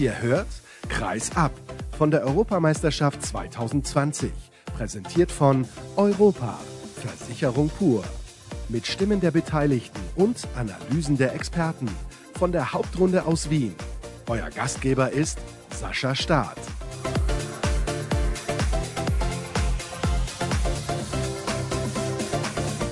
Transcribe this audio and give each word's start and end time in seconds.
Ihr 0.00 0.22
hört 0.22 0.48
Kreis 0.88 1.36
ab 1.36 1.52
von 1.98 2.10
der 2.10 2.24
Europameisterschaft 2.24 3.22
2020. 3.22 4.32
Präsentiert 4.74 5.30
von 5.30 5.68
Europa. 5.94 6.58
Versicherung 6.96 7.68
pur. 7.68 8.02
Mit 8.70 8.86
Stimmen 8.86 9.20
der 9.20 9.30
Beteiligten 9.30 10.00
und 10.16 10.48
Analysen 10.56 11.18
der 11.18 11.34
Experten. 11.34 11.90
Von 12.32 12.50
der 12.50 12.72
Hauptrunde 12.72 13.26
aus 13.26 13.50
Wien. 13.50 13.74
Euer 14.26 14.48
Gastgeber 14.48 15.10
ist 15.10 15.38
Sascha 15.68 16.14
Staat. 16.14 16.56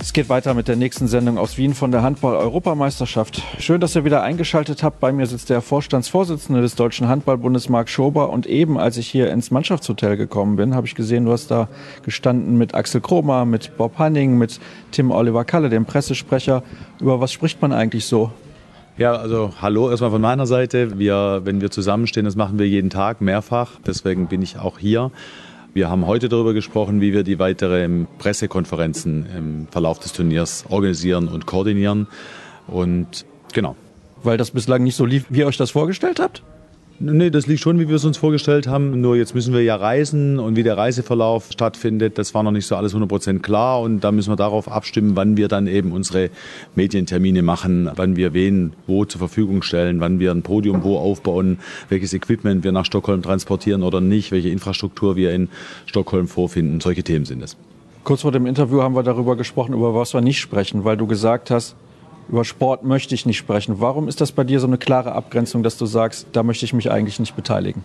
Es 0.09 0.13
geht 0.13 0.27
weiter 0.27 0.55
mit 0.55 0.67
der 0.67 0.75
nächsten 0.75 1.07
Sendung 1.07 1.37
aus 1.37 1.59
Wien 1.59 1.75
von 1.75 1.91
der 1.91 2.01
Handball-Europameisterschaft. 2.01 3.43
Schön, 3.59 3.79
dass 3.79 3.95
ihr 3.95 4.05
wieder 4.05 4.23
eingeschaltet 4.23 4.81
habt. 4.81 4.99
Bei 4.99 5.11
mir 5.11 5.27
sitzt 5.27 5.51
der 5.51 5.61
Vorstandsvorsitzende 5.61 6.61
des 6.61 6.73
Deutschen 6.73 7.07
Handballbundes, 7.07 7.69
Marc 7.69 7.89
Schober. 7.89 8.31
Und 8.31 8.47
eben, 8.47 8.79
als 8.79 8.97
ich 8.97 9.07
hier 9.07 9.29
ins 9.29 9.51
Mannschaftshotel 9.51 10.17
gekommen 10.17 10.55
bin, 10.55 10.73
habe 10.73 10.87
ich 10.87 10.95
gesehen, 10.95 11.25
du 11.25 11.31
hast 11.31 11.51
da 11.51 11.67
gestanden 12.01 12.57
mit 12.57 12.73
Axel 12.73 13.01
Kromer, 13.01 13.45
mit 13.45 13.77
Bob 13.77 13.99
Hanning, 13.99 14.35
mit 14.39 14.59
Tim 14.89 15.11
Oliver 15.11 15.45
Kalle, 15.45 15.69
dem 15.69 15.85
Pressesprecher. 15.85 16.63
Über 16.99 17.21
was 17.21 17.31
spricht 17.31 17.61
man 17.61 17.71
eigentlich 17.71 18.07
so? 18.07 18.31
Ja, 18.97 19.13
also 19.13 19.53
hallo 19.61 19.91
erstmal 19.91 20.09
von 20.09 20.21
meiner 20.21 20.47
Seite. 20.47 20.97
Wir, 20.97 21.41
wenn 21.43 21.61
wir 21.61 21.69
zusammenstehen, 21.69 22.25
das 22.25 22.35
machen 22.35 22.57
wir 22.57 22.67
jeden 22.67 22.89
Tag 22.89 23.21
mehrfach. 23.21 23.73
Deswegen 23.85 24.25
bin 24.25 24.41
ich 24.41 24.57
auch 24.57 24.79
hier. 24.79 25.11
Wir 25.73 25.89
haben 25.89 26.07
heute 26.07 26.29
darüber 26.29 26.53
gesprochen, 26.53 26.99
wie 26.99 27.13
wir 27.13 27.23
die 27.23 27.37
weiteren 27.37 28.07
Pressekonferenzen 28.17 29.27
im 29.35 29.67
Verlauf 29.69 29.99
des 29.99 30.13
Turniers 30.13 30.65
organisieren 30.67 31.27
und 31.27 31.45
koordinieren. 31.45 32.07
Und 32.65 33.25
genau. 33.53 33.75
Weil 34.23 34.37
das 34.37 34.51
bislang 34.51 34.83
nicht 34.83 34.95
so 34.95 35.05
lief, 35.05 35.25
wie 35.29 35.39
ihr 35.39 35.47
euch 35.47 35.57
das 35.57 35.71
vorgestellt 35.71 36.19
habt? 36.19 36.41
Nee, 37.01 37.29
das 37.29 37.47
liegt 37.47 37.61
schon, 37.61 37.79
wie 37.79 37.87
wir 37.87 37.95
es 37.95 38.03
uns 38.03 38.17
vorgestellt 38.17 38.67
haben. 38.67 38.99
Nur 38.99 39.15
jetzt 39.15 39.33
müssen 39.33 39.53
wir 39.53 39.63
ja 39.63 39.77
reisen 39.77 40.37
und 40.37 40.57
wie 40.57 40.63
der 40.63 40.75
Reiseverlauf 40.75 41.47
stattfindet, 41.49 42.17
das 42.17 42.33
war 42.33 42.43
noch 42.43 42.51
nicht 42.51 42.65
so 42.65 42.75
alles 42.75 42.93
100% 42.93 43.39
klar. 43.39 43.79
Und 43.79 44.01
da 44.01 44.11
müssen 44.11 44.29
wir 44.29 44.35
darauf 44.35 44.69
abstimmen, 44.69 45.15
wann 45.15 45.37
wir 45.37 45.47
dann 45.47 45.67
eben 45.67 45.93
unsere 45.93 46.29
Medientermine 46.75 47.41
machen, 47.41 47.89
wann 47.95 48.17
wir 48.17 48.33
wen 48.33 48.73
wo 48.85 49.05
zur 49.05 49.19
Verfügung 49.19 49.61
stellen, 49.61 50.01
wann 50.01 50.19
wir 50.19 50.31
ein 50.31 50.41
Podium 50.41 50.83
wo 50.83 50.97
aufbauen, 50.97 51.59
welches 51.87 52.13
Equipment 52.13 52.65
wir 52.65 52.73
nach 52.73 52.85
Stockholm 52.85 53.21
transportieren 53.21 53.83
oder 53.83 54.01
nicht, 54.01 54.33
welche 54.33 54.49
Infrastruktur 54.49 55.15
wir 55.15 55.31
in 55.31 55.47
Stockholm 55.85 56.27
vorfinden. 56.27 56.81
Solche 56.81 57.03
Themen 57.03 57.23
sind 57.23 57.41
es. 57.41 57.55
Kurz 58.03 58.23
vor 58.23 58.33
dem 58.33 58.45
Interview 58.45 58.81
haben 58.81 58.95
wir 58.95 59.03
darüber 59.03 59.37
gesprochen, 59.37 59.73
über 59.73 59.95
was 59.95 60.13
wir 60.13 60.19
nicht 60.19 60.39
sprechen, 60.39 60.83
weil 60.83 60.97
du 60.97 61.07
gesagt 61.07 61.49
hast, 61.49 61.77
über 62.29 62.45
Sport 62.45 62.83
möchte 62.83 63.15
ich 63.15 63.25
nicht 63.25 63.37
sprechen. 63.37 63.79
Warum 63.79 64.07
ist 64.07 64.21
das 64.21 64.31
bei 64.31 64.43
dir 64.43 64.59
so 64.59 64.67
eine 64.67 64.77
klare 64.77 65.13
Abgrenzung, 65.13 65.63
dass 65.63 65.77
du 65.77 65.85
sagst, 65.85 66.27
da 66.33 66.43
möchte 66.43 66.65
ich 66.65 66.73
mich 66.73 66.91
eigentlich 66.91 67.19
nicht 67.19 67.35
beteiligen? 67.35 67.83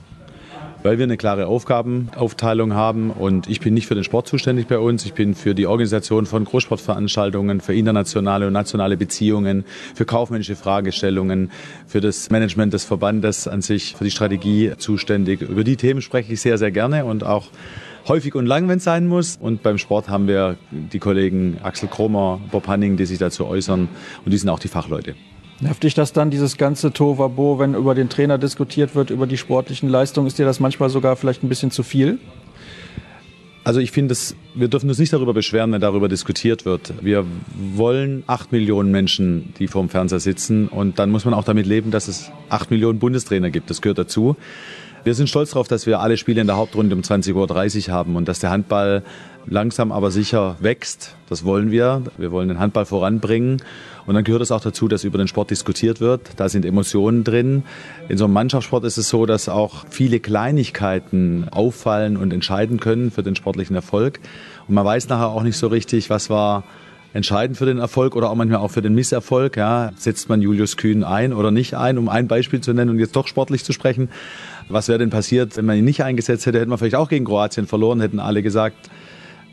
weil 0.84 0.98
wir 0.98 1.04
eine 1.04 1.16
klare 1.16 1.46
Aufgabenaufteilung 1.46 2.74
haben 2.74 3.10
und 3.10 3.48
ich 3.48 3.60
bin 3.60 3.72
nicht 3.72 3.86
für 3.86 3.94
den 3.94 4.04
Sport 4.04 4.28
zuständig 4.28 4.66
bei 4.66 4.78
uns. 4.78 5.06
Ich 5.06 5.14
bin 5.14 5.34
für 5.34 5.54
die 5.54 5.66
Organisation 5.66 6.26
von 6.26 6.44
Großsportveranstaltungen, 6.44 7.62
für 7.62 7.74
internationale 7.74 8.46
und 8.46 8.52
nationale 8.52 8.98
Beziehungen, 8.98 9.64
für 9.94 10.04
kaufmännische 10.04 10.56
Fragestellungen, 10.56 11.50
für 11.86 12.02
das 12.02 12.28
Management 12.28 12.74
des 12.74 12.84
Verbandes 12.84 13.48
an 13.48 13.62
sich, 13.62 13.96
für 13.96 14.04
die 14.04 14.10
Strategie 14.10 14.72
zuständig. 14.76 15.40
Über 15.40 15.64
die 15.64 15.76
Themen 15.76 16.02
spreche 16.02 16.34
ich 16.34 16.42
sehr, 16.42 16.58
sehr 16.58 16.70
gerne 16.70 17.06
und 17.06 17.24
auch 17.24 17.46
häufig 18.08 18.34
und 18.34 18.46
lang, 18.46 18.68
wenn 18.68 18.78
es 18.78 18.84
sein 18.84 19.06
muss. 19.06 19.36
Und 19.40 19.62
beim 19.62 19.78
Sport 19.78 20.08
haben 20.08 20.28
wir 20.28 20.56
die 20.70 20.98
Kollegen 20.98 21.58
Axel 21.62 21.88
Kromer, 21.88 22.40
Bob 22.50 22.66
Hanning, 22.68 22.96
die 22.96 23.06
sich 23.06 23.18
dazu 23.18 23.46
äußern. 23.46 23.88
Und 24.24 24.30
die 24.32 24.36
sind 24.36 24.48
auch 24.48 24.58
die 24.58 24.68
Fachleute. 24.68 25.14
Nervt 25.60 25.84
dich 25.84 25.94
das 25.94 26.12
dann, 26.12 26.30
dieses 26.30 26.56
ganze 26.56 26.92
Tovabo, 26.92 27.58
wenn 27.58 27.74
über 27.74 27.94
den 27.94 28.08
Trainer 28.08 28.38
diskutiert 28.38 28.94
wird, 28.94 29.10
über 29.10 29.26
die 29.26 29.36
sportlichen 29.36 29.88
Leistungen? 29.88 30.26
Ist 30.26 30.38
dir 30.38 30.44
das 30.44 30.60
manchmal 30.60 30.90
sogar 30.90 31.16
vielleicht 31.16 31.42
ein 31.42 31.48
bisschen 31.48 31.70
zu 31.70 31.82
viel? 31.82 32.18
Also 33.62 33.80
ich 33.80 33.92
finde, 33.92 34.14
wir 34.54 34.68
dürfen 34.68 34.90
uns 34.90 34.98
nicht 34.98 35.14
darüber 35.14 35.32
beschweren, 35.32 35.72
wenn 35.72 35.80
darüber 35.80 36.08
diskutiert 36.08 36.66
wird. 36.66 36.92
Wir 37.00 37.24
wollen 37.74 38.22
acht 38.26 38.52
Millionen 38.52 38.90
Menschen, 38.90 39.54
die 39.58 39.68
vorm 39.68 39.88
Fernseher 39.88 40.20
sitzen. 40.20 40.68
Und 40.68 40.98
dann 40.98 41.10
muss 41.10 41.24
man 41.24 41.32
auch 41.32 41.44
damit 41.44 41.64
leben, 41.64 41.90
dass 41.90 42.06
es 42.06 42.30
acht 42.50 42.70
Millionen 42.70 42.98
Bundestrainer 42.98 43.50
gibt. 43.50 43.70
Das 43.70 43.80
gehört 43.80 43.96
dazu. 43.96 44.36
Wir 45.04 45.14
sind 45.14 45.28
stolz 45.28 45.50
darauf, 45.50 45.68
dass 45.68 45.84
wir 45.84 46.00
alle 46.00 46.16
Spiele 46.16 46.40
in 46.40 46.46
der 46.46 46.56
Hauptrunde 46.56 46.96
um 46.96 47.02
20.30 47.02 47.88
Uhr 47.88 47.94
haben 47.94 48.16
und 48.16 48.26
dass 48.26 48.38
der 48.38 48.48
Handball 48.48 49.02
langsam 49.44 49.92
aber 49.92 50.10
sicher 50.10 50.56
wächst. 50.60 51.14
Das 51.28 51.44
wollen 51.44 51.70
wir. 51.70 52.04
Wir 52.16 52.32
wollen 52.32 52.48
den 52.48 52.58
Handball 52.58 52.86
voranbringen. 52.86 53.62
Und 54.06 54.14
dann 54.14 54.24
gehört 54.24 54.40
es 54.40 54.50
auch 54.50 54.62
dazu, 54.62 54.88
dass 54.88 55.04
über 55.04 55.18
den 55.18 55.28
Sport 55.28 55.50
diskutiert 55.50 56.00
wird. 56.00 56.30
Da 56.38 56.48
sind 56.48 56.64
Emotionen 56.64 57.22
drin. 57.22 57.64
In 58.08 58.16
so 58.16 58.24
einem 58.24 58.32
Mannschaftssport 58.32 58.84
ist 58.84 58.96
es 58.96 59.10
so, 59.10 59.26
dass 59.26 59.50
auch 59.50 59.84
viele 59.90 60.20
Kleinigkeiten 60.20 61.48
auffallen 61.50 62.16
und 62.16 62.32
entscheiden 62.32 62.80
können 62.80 63.10
für 63.10 63.22
den 63.22 63.36
sportlichen 63.36 63.76
Erfolg. 63.76 64.20
Und 64.68 64.74
man 64.74 64.86
weiß 64.86 65.10
nachher 65.10 65.28
auch 65.28 65.42
nicht 65.42 65.58
so 65.58 65.66
richtig, 65.66 66.08
was 66.08 66.30
war 66.30 66.64
entscheidend 67.14 67.56
für 67.56 67.64
den 67.64 67.78
Erfolg 67.78 68.16
oder 68.16 68.28
auch 68.28 68.34
manchmal 68.34 68.58
auch 68.58 68.72
für 68.72 68.82
den 68.82 68.94
Misserfolg. 68.94 69.56
Ja, 69.56 69.92
setzt 69.96 70.28
man 70.28 70.42
Julius 70.42 70.76
Kühn 70.76 71.04
ein 71.04 71.32
oder 71.32 71.50
nicht 71.50 71.74
ein, 71.74 71.96
um 71.96 72.08
ein 72.08 72.26
Beispiel 72.26 72.60
zu 72.60 72.74
nennen 72.74 72.90
und 72.90 72.98
jetzt 72.98 73.14
doch 73.16 73.28
sportlich 73.28 73.64
zu 73.64 73.72
sprechen. 73.72 74.08
Was 74.68 74.88
wäre 74.88 74.98
denn 74.98 75.10
passiert, 75.10 75.56
wenn 75.56 75.66
man 75.66 75.76
ihn 75.76 75.84
nicht 75.84 76.02
eingesetzt 76.02 76.46
hätte? 76.46 76.58
Hätten 76.58 76.70
wir 76.70 76.78
vielleicht 76.78 76.96
auch 76.96 77.08
gegen 77.08 77.24
Kroatien 77.24 77.66
verloren, 77.66 78.00
hätten 78.00 78.18
alle 78.18 78.42
gesagt, 78.42 78.90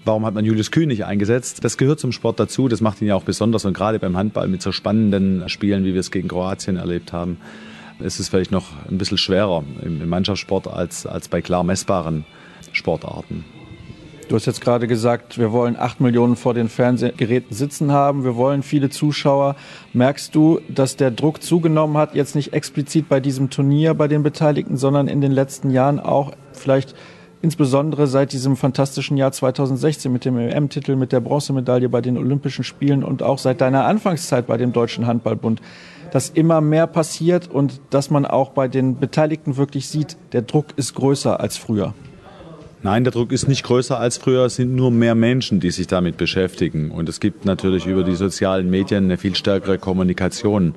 warum 0.06 0.26
hat 0.26 0.34
man 0.34 0.46
Julius 0.46 0.72
Kühn 0.72 0.88
nicht 0.88 1.06
eingesetzt? 1.06 1.64
Das 1.64 1.78
gehört 1.78 2.00
zum 2.00 2.12
Sport 2.12 2.40
dazu, 2.40 2.68
das 2.68 2.82
macht 2.82 3.02
ihn 3.02 3.08
ja 3.08 3.16
auch 3.16 3.24
besonders 3.24 3.66
und 3.66 3.74
gerade 3.74 4.00
beim 4.00 4.18
Handball 4.18 4.48
mit 4.48 4.62
so 4.62 4.72
spannenden 4.72 5.48
Spielen, 5.50 5.84
wie 5.84 5.94
wir 5.94 6.00
es 6.00 6.12
gegen 6.12 6.28
Kroatien 6.28 6.78
erlebt 6.78 7.14
haben, 7.14 7.38
ist 8.00 8.20
es 8.20 8.30
vielleicht 8.30 8.52
noch 8.52 8.70
ein 8.90 8.98
bisschen 8.98 9.18
schwerer 9.18 9.64
im 9.84 10.08
Mannschaftssport 10.08 10.68
als, 10.68 11.06
als 11.06 11.28
bei 11.28 11.42
klar 11.42 11.64
messbaren 11.64 12.26
Sportarten. 12.72 13.44
Du 14.32 14.38
hast 14.38 14.46
jetzt 14.46 14.62
gerade 14.62 14.88
gesagt, 14.88 15.38
wir 15.38 15.52
wollen 15.52 15.76
acht 15.78 16.00
Millionen 16.00 16.38
vor 16.38 16.54
den 16.54 16.70
Fernsehgeräten 16.70 17.54
sitzen 17.54 17.92
haben. 17.92 18.24
Wir 18.24 18.38
wollen 18.38 18.64
viele 18.64 18.90
Zuschauer. 18.90 19.58
Merkst 19.92 20.34
du, 20.34 20.62
dass 20.70 20.96
der 20.96 21.12
Druck 21.12 21.44
zugenommen 21.44 21.98
hat, 21.98 22.16
jetzt 22.16 22.34
nicht 22.34 22.54
explizit 22.54 23.10
bei 23.10 23.20
diesem 23.20 23.50
Turnier 23.50 23.94
bei 23.94 24.08
den 24.08 24.24
Beteiligten, 24.24 24.78
sondern 24.78 25.10
in 25.10 25.20
den 25.20 25.34
letzten 25.34 25.70
Jahren 25.70 26.00
auch 26.00 26.32
vielleicht 26.54 26.96
insbesondere 27.42 28.08
seit 28.08 28.32
diesem 28.32 28.56
fantastischen 28.56 29.18
Jahr 29.18 29.34
2016 29.34 30.10
mit 30.10 30.24
dem 30.24 30.38
EM-Titel, 30.38 30.96
mit 30.96 31.12
der 31.12 31.20
Bronzemedaille 31.20 31.90
bei 31.90 32.00
den 32.00 32.18
Olympischen 32.18 32.64
Spielen 32.64 33.04
und 33.04 33.24
auch 33.24 33.38
seit 33.38 33.60
deiner 33.60 33.84
Anfangszeit 33.84 34.48
bei 34.48 34.56
dem 34.56 34.72
Deutschen 34.72 35.08
Handballbund, 35.08 35.62
dass 36.12 36.30
immer 36.30 36.62
mehr 36.62 36.88
passiert 36.88 37.50
und 37.50 37.82
dass 37.90 38.10
man 38.10 38.26
auch 38.26 38.52
bei 38.52 38.70
den 38.70 38.98
Beteiligten 38.98 39.58
wirklich 39.58 39.90
sieht, 39.90 40.16
der 40.32 40.44
Druck 40.44 40.68
ist 40.78 40.94
größer 40.94 41.42
als 41.42 41.58
früher? 41.58 41.94
Nein, 42.84 43.04
der 43.04 43.14
Druck 43.14 43.32
ist 43.32 43.48
nicht 43.48 43.64
größer 43.64 44.00
als 44.00 44.18
früher, 44.18 44.46
es 44.46 44.56
sind 44.56 44.76
nur 44.76 44.90
mehr 44.90 45.14
Menschen, 45.14 45.60
die 45.60 45.70
sich 45.70 45.86
damit 45.86 46.18
beschäftigen. 46.18 46.90
Und 46.90 47.10
es 47.10 47.20
gibt 47.20 47.46
natürlich 47.46 47.86
über 47.86 48.04
die 48.04 48.16
sozialen 48.16 48.72
Medien 48.72 49.04
eine 49.04 49.18
viel 49.18 49.36
stärkere 49.36 49.78
Kommunikation 49.78 50.74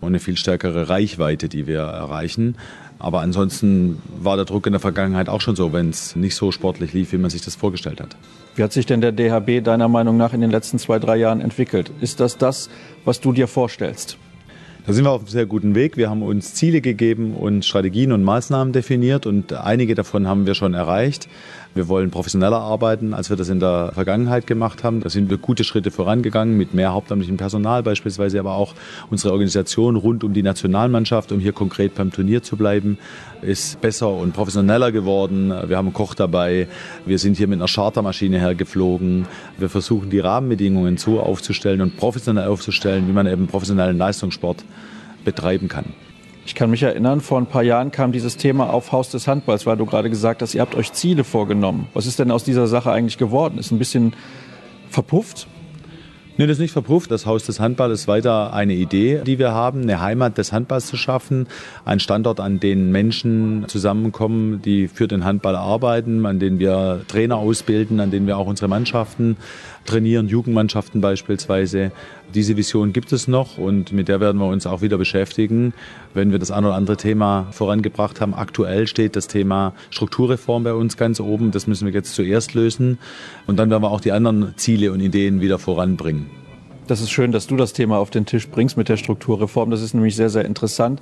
und 0.00 0.08
eine 0.08 0.18
viel 0.18 0.38
stärkere 0.38 0.88
Reichweite, 0.88 1.50
die 1.50 1.66
wir 1.66 1.80
erreichen. 1.80 2.56
Aber 2.98 3.20
ansonsten 3.20 4.00
war 4.18 4.36
der 4.36 4.46
Druck 4.46 4.66
in 4.66 4.72
der 4.72 4.80
Vergangenheit 4.80 5.28
auch 5.28 5.42
schon 5.42 5.54
so, 5.54 5.74
wenn 5.74 5.90
es 5.90 6.16
nicht 6.16 6.36
so 6.36 6.52
sportlich 6.52 6.94
lief, 6.94 7.12
wie 7.12 7.18
man 7.18 7.28
sich 7.28 7.42
das 7.42 7.54
vorgestellt 7.54 8.00
hat. 8.00 8.16
Wie 8.54 8.62
hat 8.62 8.72
sich 8.72 8.86
denn 8.86 9.02
der 9.02 9.12
DHB 9.12 9.62
deiner 9.62 9.88
Meinung 9.88 10.16
nach 10.16 10.32
in 10.32 10.40
den 10.40 10.50
letzten 10.50 10.78
zwei, 10.78 10.98
drei 10.98 11.16
Jahren 11.16 11.42
entwickelt? 11.42 11.90
Ist 12.00 12.20
das 12.20 12.38
das, 12.38 12.70
was 13.04 13.20
du 13.20 13.32
dir 13.32 13.46
vorstellst? 13.46 14.16
Da 14.84 14.92
sind 14.92 15.04
wir 15.04 15.12
auf 15.12 15.20
einem 15.20 15.28
sehr 15.28 15.46
guten 15.46 15.76
Weg. 15.76 15.96
Wir 15.96 16.10
haben 16.10 16.22
uns 16.22 16.54
Ziele 16.54 16.80
gegeben 16.80 17.34
und 17.34 17.64
Strategien 17.64 18.10
und 18.10 18.24
Maßnahmen 18.24 18.72
definiert 18.72 19.26
und 19.26 19.52
einige 19.52 19.94
davon 19.94 20.26
haben 20.26 20.44
wir 20.44 20.56
schon 20.56 20.74
erreicht. 20.74 21.28
Wir 21.74 21.88
wollen 21.88 22.10
professioneller 22.10 22.58
arbeiten, 22.58 23.14
als 23.14 23.30
wir 23.30 23.36
das 23.36 23.48
in 23.48 23.60
der 23.60 23.92
Vergangenheit 23.94 24.46
gemacht 24.46 24.84
haben. 24.84 25.00
Da 25.00 25.08
sind 25.08 25.30
wir 25.30 25.38
gute 25.38 25.64
Schritte 25.64 25.90
vorangegangen 25.90 26.56
mit 26.58 26.74
mehr 26.74 26.92
hauptamtlichem 26.92 27.38
Personal 27.38 27.82
beispielsweise, 27.82 28.40
aber 28.40 28.56
auch 28.56 28.74
unsere 29.08 29.32
Organisation 29.32 29.96
rund 29.96 30.24
um 30.24 30.34
die 30.34 30.42
Nationalmannschaft, 30.42 31.32
um 31.32 31.38
hier 31.38 31.52
konkret 31.52 31.94
beim 31.94 32.12
Turnier 32.12 32.42
zu 32.42 32.56
bleiben, 32.56 32.98
ist 33.40 33.80
besser 33.80 34.10
und 34.12 34.34
professioneller 34.34 34.92
geworden. 34.92 35.48
Wir 35.66 35.76
haben 35.78 35.86
einen 35.86 35.94
Koch 35.94 36.14
dabei. 36.14 36.66
Wir 37.06 37.18
sind 37.18 37.38
hier 37.38 37.46
mit 37.46 37.58
einer 37.58 37.68
Chartermaschine 37.68 38.38
hergeflogen. 38.38 39.26
Wir 39.56 39.70
versuchen 39.70 40.10
die 40.10 40.18
Rahmenbedingungen 40.18 40.98
so 40.98 41.20
aufzustellen 41.20 41.80
und 41.80 41.96
professionell 41.96 42.48
aufzustellen, 42.48 43.08
wie 43.08 43.12
man 43.12 43.26
eben 43.26 43.46
professionellen 43.46 43.96
Leistungssport 43.96 44.62
betreiben 45.24 45.68
kann. 45.68 45.86
Ich 46.44 46.54
kann 46.56 46.70
mich 46.70 46.82
erinnern, 46.82 47.20
vor 47.20 47.38
ein 47.38 47.46
paar 47.46 47.62
Jahren 47.62 47.92
kam 47.92 48.10
dieses 48.10 48.36
Thema 48.36 48.70
auf 48.70 48.90
Haus 48.90 49.10
des 49.10 49.28
Handballs, 49.28 49.64
weil 49.64 49.76
du 49.76 49.86
gerade 49.86 50.10
gesagt 50.10 50.42
hast, 50.42 50.54
ihr 50.54 50.60
habt 50.60 50.74
euch 50.74 50.92
Ziele 50.92 51.22
vorgenommen. 51.22 51.86
Was 51.94 52.06
ist 52.06 52.18
denn 52.18 52.32
aus 52.32 52.42
dieser 52.42 52.66
Sache 52.66 52.90
eigentlich 52.90 53.16
geworden? 53.16 53.58
Ist 53.58 53.70
ein 53.70 53.78
bisschen 53.78 54.14
verpufft? 54.90 55.46
Nee, 56.38 56.46
das 56.46 56.56
ist 56.56 56.62
nicht 56.62 56.72
verpufft. 56.72 57.10
Das 57.10 57.26
Haus 57.26 57.44
des 57.44 57.60
Handballs 57.60 57.92
ist 57.92 58.08
weiter 58.08 58.54
eine 58.54 58.72
Idee, 58.72 59.20
die 59.24 59.38
wir 59.38 59.52
haben, 59.52 59.82
eine 59.82 60.00
Heimat 60.00 60.38
des 60.38 60.50
Handballs 60.50 60.86
zu 60.86 60.96
schaffen. 60.96 61.46
Ein 61.84 62.00
Standort, 62.00 62.40
an 62.40 62.58
dem 62.58 62.90
Menschen 62.90 63.64
zusammenkommen, 63.68 64.62
die 64.62 64.88
für 64.88 65.06
den 65.06 65.26
Handball 65.26 65.56
arbeiten, 65.56 66.24
an 66.24 66.40
dem 66.40 66.58
wir 66.58 67.02
Trainer 67.06 67.36
ausbilden, 67.36 68.00
an 68.00 68.10
dem 68.10 68.26
wir 68.26 68.38
auch 68.38 68.46
unsere 68.46 68.68
Mannschaften 68.68 69.36
trainieren 69.84 70.28
Jugendmannschaften 70.28 71.00
beispielsweise. 71.00 71.92
Diese 72.34 72.56
Vision 72.56 72.92
gibt 72.92 73.12
es 73.12 73.28
noch 73.28 73.58
und 73.58 73.92
mit 73.92 74.08
der 74.08 74.20
werden 74.20 74.40
wir 74.40 74.46
uns 74.46 74.66
auch 74.66 74.82
wieder 74.82 74.98
beschäftigen, 74.98 75.74
wenn 76.14 76.32
wir 76.32 76.38
das 76.38 76.50
ein 76.50 76.64
oder 76.64 76.74
andere 76.74 76.96
Thema 76.96 77.48
vorangebracht 77.50 78.20
haben. 78.20 78.34
Aktuell 78.34 78.86
steht 78.86 79.16
das 79.16 79.28
Thema 79.28 79.74
Strukturreform 79.90 80.64
bei 80.64 80.74
uns 80.74 80.96
ganz 80.96 81.20
oben. 81.20 81.50
Das 81.50 81.66
müssen 81.66 81.86
wir 81.86 81.92
jetzt 81.92 82.14
zuerst 82.14 82.54
lösen 82.54 82.98
und 83.46 83.58
dann 83.58 83.70
werden 83.70 83.82
wir 83.82 83.90
auch 83.90 84.00
die 84.00 84.12
anderen 84.12 84.54
Ziele 84.56 84.92
und 84.92 85.00
Ideen 85.00 85.40
wieder 85.40 85.58
voranbringen. 85.58 86.30
Das 86.86 87.00
ist 87.00 87.10
schön, 87.10 87.32
dass 87.32 87.46
du 87.46 87.56
das 87.56 87.72
Thema 87.72 87.98
auf 87.98 88.10
den 88.10 88.26
Tisch 88.26 88.48
bringst 88.48 88.76
mit 88.76 88.88
der 88.88 88.96
Strukturreform. 88.96 89.70
Das 89.70 89.82
ist 89.82 89.94
nämlich 89.94 90.16
sehr, 90.16 90.30
sehr 90.30 90.44
interessant. 90.44 91.00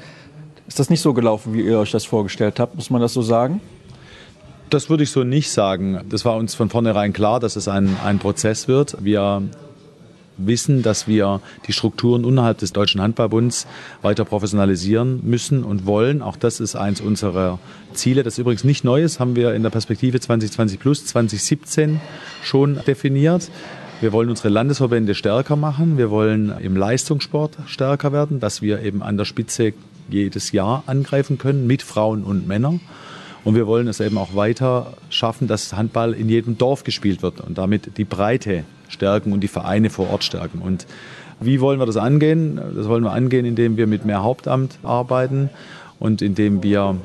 Ist 0.69 0.79
das 0.79 0.91
nicht 0.91 1.01
so 1.01 1.15
gelaufen, 1.15 1.55
wie 1.55 1.63
ihr 1.63 1.79
euch 1.79 1.91
das 1.91 2.05
vorgestellt 2.05 2.61
habt? 2.61 2.77
Muss 2.77 2.91
man 2.91 3.01
das 3.01 3.13
so 3.13 3.23
sagen? 3.23 3.61
Das 4.71 4.89
würde 4.89 5.03
ich 5.03 5.11
so 5.11 5.25
nicht 5.25 5.51
sagen. 5.51 6.01
Das 6.09 6.25
war 6.25 6.37
uns 6.37 6.55
von 6.55 6.71
vornherein 6.71 7.13
klar, 7.13 7.41
dass 7.41 7.57
es 7.57 7.67
ein, 7.67 7.97
ein 8.05 8.21
Prozess 8.21 8.69
wird. 8.69 8.97
Wir 9.01 9.43
wissen, 10.37 10.83
dass 10.83 11.09
wir 11.09 11.41
die 11.67 11.73
Strukturen 11.73 12.23
innerhalb 12.23 12.59
des 12.59 12.73
Deutschen 12.73 13.01
Handballbunds 13.01 13.67
weiter 14.01 14.25
professionalisieren 14.25 15.21
müssen 15.25 15.65
und 15.65 15.87
wollen. 15.87 16.23
Auch 16.23 16.37
das 16.37 16.61
ist 16.61 16.77
eins 16.77 17.01
unserer 17.01 17.59
Ziele. 17.95 18.23
Das 18.23 18.39
übrigens 18.39 18.63
nicht 18.63 18.85
neu 18.85 19.03
ist, 19.03 19.19
haben 19.19 19.35
wir 19.35 19.55
in 19.55 19.65
der 19.65 19.71
Perspektive 19.71 20.21
2020 20.21 20.79
plus 20.79 21.05
2017 21.05 22.01
schon 22.45 22.79
definiert. 22.87 23.51
Wir 24.01 24.13
wollen 24.13 24.31
unsere 24.31 24.51
Landesverbände 24.51 25.17
stärker 25.17 25.57
machen. 25.57 25.99
Wir 25.99 26.11
wollen 26.11 26.55
im 26.61 26.77
Leistungssport 26.77 27.59
stärker 27.67 28.13
werden, 28.13 28.39
dass 28.39 28.63
wir 28.63 28.83
eben 28.83 29.03
an 29.03 29.17
der 29.17 29.25
Spitze 29.25 29.73
jedes 30.09 30.53
Jahr 30.53 30.85
angreifen 30.87 31.39
können 31.39 31.67
mit 31.67 31.83
Frauen 31.83 32.23
und 32.23 32.47
Männern. 32.47 32.81
Und 33.45 33.55
wir 33.55 33.67
wollen 33.67 33.89
es 33.89 34.01
eben 34.01 34.19
auch 34.19 34.35
weiter 34.35 34.95
schaffen, 35.09 35.49
dass 35.49 35.73
Handball 35.73 36.13
in 36.13 36.29
jedem 36.29 36.59
Dorf 36.59 36.85
gespielt 36.85 37.23
wird 37.23 37.41
und 37.41 37.57
damit 37.57 37.97
die 37.97 38.05
Breite 38.05 38.65
stärken 38.89 39.33
und 39.33 39.41
die 39.41 39.49
Vereine 39.49 39.91
vor 39.91 40.11
Ort 40.11 40.25
stärken. 40.25 40.61
Und 40.61 40.87
wie 41.41 41.61
wollen 41.61 41.79
wir 41.79 41.87
das 41.87 41.97
angehen? 41.97 42.61
Das 42.77 42.89
wollen 42.89 43.03
wir 43.03 43.13
angehen, 43.13 43.47
indem 43.47 43.77
wir 43.77 43.87
mit 43.87 44.05
mehr 44.05 44.23
Hauptamt 44.23 44.79
arbeiten 44.83 45.49
und 45.99 46.21
indem 46.21 46.63
wir 46.63 46.97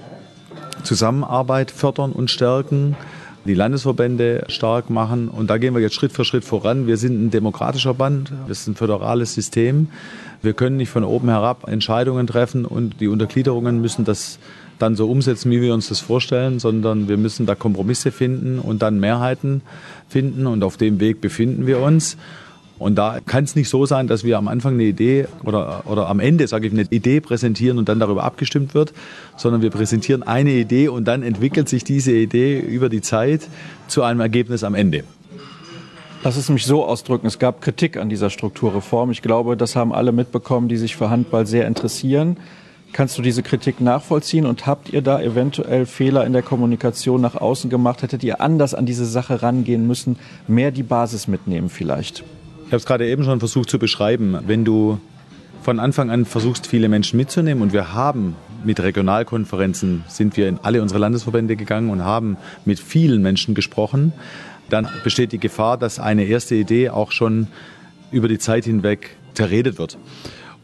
Zusammenarbeit 0.83 1.71
fördern 1.71 2.11
und 2.11 2.29
stärken 2.29 2.97
die 3.45 3.53
Landesverbände 3.53 4.45
stark 4.47 4.89
machen. 4.89 5.29
Und 5.29 5.49
da 5.49 5.57
gehen 5.57 5.73
wir 5.73 5.81
jetzt 5.81 5.93
Schritt 5.93 6.11
für 6.11 6.25
Schritt 6.25 6.43
voran. 6.43 6.87
Wir 6.87 6.97
sind 6.97 7.23
ein 7.23 7.31
demokratischer 7.31 7.93
Band, 7.93 8.31
das 8.47 8.61
ist 8.61 8.67
ein 8.67 8.75
föderales 8.75 9.33
System. 9.33 9.89
Wir 10.41 10.53
können 10.53 10.77
nicht 10.77 10.89
von 10.89 11.03
oben 11.03 11.29
herab 11.29 11.67
Entscheidungen 11.67 12.27
treffen 12.27 12.65
und 12.65 12.99
die 12.99 13.07
Untergliederungen 13.07 13.81
müssen 13.81 14.03
das 14.03 14.39
dann 14.79 14.95
so 14.95 15.09
umsetzen, 15.09 15.51
wie 15.51 15.61
wir 15.61 15.73
uns 15.73 15.89
das 15.89 15.99
vorstellen, 15.99 16.59
sondern 16.59 17.07
wir 17.07 17.17
müssen 17.17 17.45
da 17.45 17.55
Kompromisse 17.55 18.11
finden 18.11 18.59
und 18.59 18.81
dann 18.81 18.99
Mehrheiten 18.99 19.61
finden 20.09 20.47
und 20.47 20.63
auf 20.63 20.77
dem 20.77 20.99
Weg 20.99 21.21
befinden 21.21 21.65
wir 21.67 21.79
uns. 21.79 22.17
Und 22.77 22.95
da 22.95 23.19
kann 23.25 23.45
es 23.45 23.55
nicht 23.55 23.69
so 23.69 23.85
sein, 23.85 24.07
dass 24.07 24.25
wir 24.25 24.37
am 24.37 24.49
Anfang 24.49 24.73
eine 24.73 24.83
Idee 24.83 25.27
oder, 25.43 25.83
oder 25.85 26.09
am 26.09 26.19
Ende, 26.19 26.45
sage 26.45 26.67
ich, 26.67 26.73
eine 26.73 26.83
Idee 26.89 27.21
präsentieren 27.21 27.77
und 27.77 27.87
dann 27.87 27.99
darüber 27.99 28.23
abgestimmt 28.25 28.73
wird, 28.73 28.91
sondern 29.37 29.61
wir 29.61 29.69
präsentieren 29.69 30.23
eine 30.23 30.51
Idee 30.51 30.89
und 30.89 31.05
dann 31.05 31.23
entwickelt 31.23 31.69
sich 31.69 31.85
diese 31.85 32.11
Idee 32.11 32.59
über 32.59 32.89
die 32.89 33.01
Zeit 33.01 33.47
zu 33.87 34.03
einem 34.03 34.19
Ergebnis 34.19 34.65
am 34.65 34.75
Ende. 34.75 35.05
Lass 36.25 36.35
es 36.37 36.49
mich 36.49 36.65
so 36.65 36.83
ausdrücken. 36.83 37.27
Es 37.27 37.39
gab 37.39 37.61
Kritik 37.61 37.97
an 37.97 38.09
dieser 38.09 38.29
Strukturreform. 38.29 39.11
Ich 39.11 39.21
glaube, 39.21 39.55
das 39.55 39.75
haben 39.75 39.93
alle 39.93 40.11
mitbekommen, 40.11 40.67
die 40.67 40.77
sich 40.77 40.95
für 40.95 41.09
Handball 41.09 41.45
sehr 41.45 41.67
interessieren. 41.67 42.37
Kannst 42.95 43.17
du 43.17 43.21
diese 43.21 43.43
Kritik 43.43 43.81
nachvollziehen 43.81 44.45
und 44.45 44.65
habt 44.67 44.87
ihr 44.87 45.01
da 45.01 45.21
eventuell 45.21 45.85
Fehler 45.85 46.25
in 46.25 46.31
der 46.31 46.41
Kommunikation 46.41 47.19
nach 47.19 47.35
außen 47.35 47.69
gemacht? 47.69 48.01
Hättet 48.01 48.23
ihr 48.23 48.39
anders 48.39 48.73
an 48.73 48.85
diese 48.85 49.05
Sache 49.05 49.41
rangehen 49.41 49.85
müssen, 49.85 50.15
mehr 50.47 50.71
die 50.71 50.81
Basis 50.81 51.27
mitnehmen 51.27 51.67
vielleicht? 51.67 52.23
Ich 52.59 52.67
habe 52.67 52.77
es 52.77 52.85
gerade 52.85 53.05
eben 53.05 53.25
schon 53.25 53.39
versucht 53.39 53.69
zu 53.69 53.79
beschreiben. 53.79 54.39
Wenn 54.47 54.63
du 54.63 54.97
von 55.61 55.81
Anfang 55.81 56.09
an 56.09 56.23
versuchst, 56.23 56.67
viele 56.67 56.87
Menschen 56.87 57.17
mitzunehmen 57.17 57.61
und 57.61 57.73
wir 57.73 57.93
haben 57.93 58.37
mit 58.63 58.79
Regionalkonferenzen 58.79 60.05
sind 60.07 60.37
wir 60.37 60.47
in 60.47 60.59
alle 60.63 60.81
unsere 60.81 61.01
Landesverbände 61.01 61.57
gegangen 61.57 61.89
und 61.89 62.05
haben 62.05 62.37
mit 62.63 62.79
vielen 62.79 63.21
Menschen 63.21 63.55
gesprochen, 63.55 64.13
dann 64.69 64.87
besteht 65.03 65.33
die 65.33 65.39
Gefahr, 65.39 65.77
dass 65.77 65.99
eine 65.99 66.23
erste 66.23 66.55
Idee 66.55 66.91
auch 66.91 67.11
schon 67.11 67.47
über 68.11 68.29
die 68.29 68.39
Zeit 68.39 68.63
hinweg 68.63 69.17
zerredet 69.33 69.79
wird. 69.79 69.97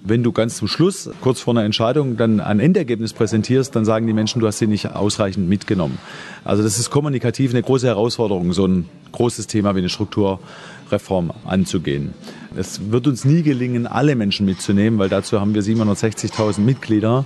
Wenn 0.04 0.24
du 0.24 0.32
ganz 0.32 0.58
zum 0.58 0.68
Schluss, 0.68 1.12
kurz 1.22 1.42
vor 1.42 1.54
einer 1.54 1.64
Entscheidung, 1.64 2.18
dann 2.18 2.40
ein 2.40 2.60
Endergebnis 2.60 3.14
präsentierst, 3.14 3.76
dann 3.76 3.86
sagen 3.86 4.08
die 4.08 4.14
Menschen, 4.14 4.40
du 4.40 4.48
hast 4.48 4.58
sie 4.58 4.66
nicht 4.66 4.96
ausreichend 4.96 5.48
mitgenommen. 5.48 6.00
Also 6.44 6.64
das 6.64 6.80
ist 6.80 6.90
kommunikativ 6.90 7.52
eine 7.52 7.62
große 7.62 7.86
Herausforderung, 7.86 8.52
so 8.52 8.66
ein 8.66 8.90
großes 9.12 9.46
Thema 9.46 9.76
wie 9.76 9.80
eine 9.80 9.90
Strukturreform 9.90 11.32
anzugehen. 11.46 12.16
Es 12.56 12.92
wird 12.92 13.06
uns 13.06 13.26
nie 13.26 13.44
gelingen, 13.44 13.86
alle 13.86 14.16
Menschen 14.16 14.48
mitzunehmen, 14.48 14.98
weil 14.98 15.10
dazu 15.10 15.40
haben 15.40 15.54
wir 15.54 15.62
760.000 15.62 16.62
Mitglieder. 16.62 17.26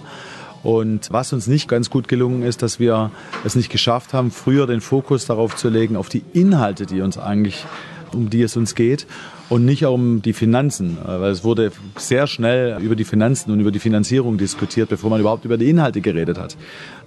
Und 0.62 1.08
was 1.12 1.32
uns 1.32 1.48
nicht 1.48 1.70
ganz 1.70 1.90
gut 1.90 2.10
gelungen 2.10 2.44
ist, 2.44 2.62
dass 2.62 2.80
wir 2.80 3.12
es 3.46 3.56
nicht 3.56 3.70
geschafft 3.70 4.14
haben, 4.14 4.32
früher 4.32 4.68
den 4.68 4.82
Fokus 4.82 5.26
darauf 5.26 5.56
zu 5.56 5.70
legen, 5.70 5.96
auf 5.96 6.10
die 6.10 6.24
Inhalte, 6.34 6.86
die 6.86 7.00
uns 7.02 7.18
eigentlich 7.18 7.66
um 8.12 8.30
die 8.30 8.42
es 8.42 8.58
uns 8.58 8.76
geht 8.76 9.08
und 9.50 9.66
nicht 9.66 9.86
um 9.86 10.22
die 10.22 10.34
Finanzen, 10.34 10.98
weil 11.04 11.32
es 11.32 11.44
wurde 11.44 11.72
sehr 11.98 12.28
schnell 12.28 12.82
über 12.82 12.96
die 12.96 13.04
Finanzen 13.04 13.52
und 13.52 13.60
über 13.60 13.72
die 13.72 13.80
Finanzierung 13.80 14.38
diskutiert, 14.38 14.90
bevor 14.90 15.10
man 15.10 15.20
überhaupt 15.20 15.46
über 15.46 15.58
die 15.58 15.70
Inhalte 15.70 16.02
geredet 16.02 16.40
hat. 16.40 16.58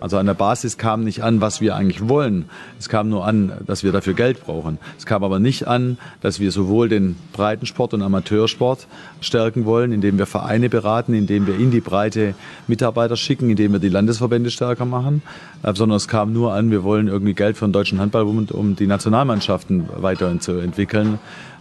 Also 0.01 0.19
an 0.19 0.27
der 0.27 0.35
Basis 0.35 0.79
kam 0.79 1.03
nicht 1.03 1.23
an, 1.23 1.41
was 1.41 1.61
wir 1.61 1.75
eigentlich 1.75 2.09
wollen. 2.09 2.45
Es 2.79 2.89
kam 2.89 3.09
nur 3.09 3.27
an, 3.27 3.53
dass 3.67 3.83
wir 3.83 3.91
dafür 3.91 4.15
Geld 4.15 4.45
brauchen. 4.45 4.79
Es 4.97 5.07
kam 5.07 5.25
aber 5.25 5.41
nicht 5.41 5.67
an, 5.67 5.99
dass 6.21 6.39
wir 6.39 6.53
sowohl 6.53 6.89
den 6.89 7.17
Breitensport 7.33 7.95
und 7.95 8.03
Amateursport 8.03 8.87
stärken 9.21 9.65
wollen, 9.65 9.91
indem 9.91 10.19
wir 10.19 10.27
Vereine 10.27 10.69
beraten, 10.69 11.15
indem 11.15 11.47
wir 11.49 11.57
in 11.57 11.73
die 11.73 11.81
Breite 11.81 12.35
Mitarbeiter 12.69 13.17
schicken, 13.17 13.51
indem 13.51 13.73
wir 13.73 13.81
die 13.81 13.89
Landesverbände 13.89 14.51
stärker 14.51 14.85
machen, 14.85 15.23
äh, 15.65 15.75
sondern 15.75 15.97
es 15.97 16.07
kam 16.07 16.33
nur 16.33 16.53
an, 16.53 16.71
wir 16.71 16.85
wollen 16.85 17.09
irgendwie 17.09 17.35
Geld 17.35 17.57
für 17.57 17.67
den 17.67 17.73
Deutschen 17.73 18.01
Handballbund, 18.01 18.53
um 18.53 18.77
die 18.77 18.87
Nationalmannschaften 18.87 19.89
weiterhin 19.97 20.41
zu 20.41 20.53
entwickeln. 20.53 21.19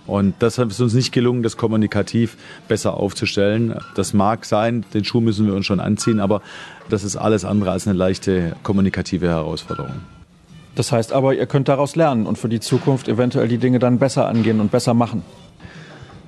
Und 0.07 0.35
das 0.39 0.57
ist 0.57 0.79
uns 0.79 0.93
nicht 0.93 1.11
gelungen, 1.11 1.43
das 1.43 1.57
kommunikativ 1.57 2.37
besser 2.67 2.95
aufzustellen. 2.95 3.75
Das 3.95 4.13
mag 4.13 4.45
sein, 4.45 4.85
den 4.93 5.03
Schuh 5.03 5.19
müssen 5.19 5.45
wir 5.45 5.53
uns 5.53 5.65
schon 5.65 5.81
anziehen, 5.81 6.19
aber 6.21 6.41
das 6.89 7.03
ist 7.03 7.17
alles 7.17 7.43
andere 7.43 7.71
als 7.71 7.87
eine 7.87 7.97
leichte 7.97 8.55
kommunikative 8.63 9.27
Herausforderung. 9.27 9.91
Das 10.75 10.91
heißt 10.91 11.11
aber, 11.11 11.33
ihr 11.33 11.45
könnt 11.45 11.67
daraus 11.67 11.95
lernen 11.95 12.25
und 12.25 12.37
für 12.37 12.49
die 12.49 12.59
Zukunft 12.59 13.07
eventuell 13.07 13.47
die 13.47 13.57
Dinge 13.57 13.79
dann 13.79 13.99
besser 13.99 14.27
angehen 14.27 14.61
und 14.61 14.71
besser 14.71 14.93
machen. 14.93 15.23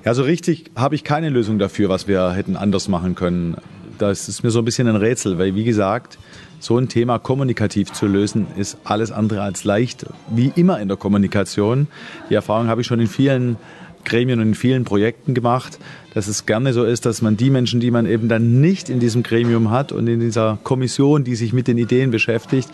Ja, 0.04 0.12
so 0.12 0.22
richtig 0.22 0.70
habe 0.76 0.94
ich 0.94 1.04
keine 1.04 1.30
Lösung 1.30 1.58
dafür, 1.58 1.88
was 1.88 2.08
wir 2.08 2.32
hätten 2.32 2.56
anders 2.56 2.88
machen 2.88 3.14
können. 3.14 3.56
Das 3.98 4.28
ist 4.28 4.42
mir 4.42 4.50
so 4.50 4.58
ein 4.58 4.64
bisschen 4.64 4.88
ein 4.88 4.96
Rätsel, 4.96 5.38
weil 5.38 5.54
wie 5.54 5.64
gesagt, 5.64 6.18
so 6.60 6.78
ein 6.78 6.88
Thema 6.88 7.18
kommunikativ 7.18 7.92
zu 7.92 8.06
lösen, 8.06 8.46
ist 8.56 8.78
alles 8.84 9.10
andere 9.10 9.42
als 9.42 9.64
leicht, 9.64 10.06
wie 10.30 10.52
immer 10.54 10.78
in 10.80 10.88
der 10.88 10.96
Kommunikation. 10.96 11.88
Die 12.28 12.34
Erfahrung 12.34 12.68
habe 12.68 12.82
ich 12.82 12.86
schon 12.86 13.00
in 13.00 13.08
vielen 13.08 13.56
Gremien 14.04 14.40
und 14.40 14.48
in 14.48 14.54
vielen 14.54 14.84
Projekten 14.84 15.34
gemacht, 15.34 15.78
dass 16.14 16.26
es 16.28 16.46
gerne 16.46 16.72
so 16.72 16.84
ist, 16.84 17.06
dass 17.06 17.22
man 17.22 17.36
die 17.36 17.50
Menschen, 17.50 17.80
die 17.80 17.90
man 17.90 18.06
eben 18.06 18.28
dann 18.28 18.60
nicht 18.60 18.88
in 18.88 19.00
diesem 19.00 19.22
Gremium 19.22 19.70
hat 19.70 19.92
und 19.92 20.06
in 20.06 20.20
dieser 20.20 20.58
Kommission, 20.62 21.24
die 21.24 21.34
sich 21.34 21.52
mit 21.52 21.68
den 21.68 21.78
Ideen 21.78 22.10
beschäftigt, 22.10 22.68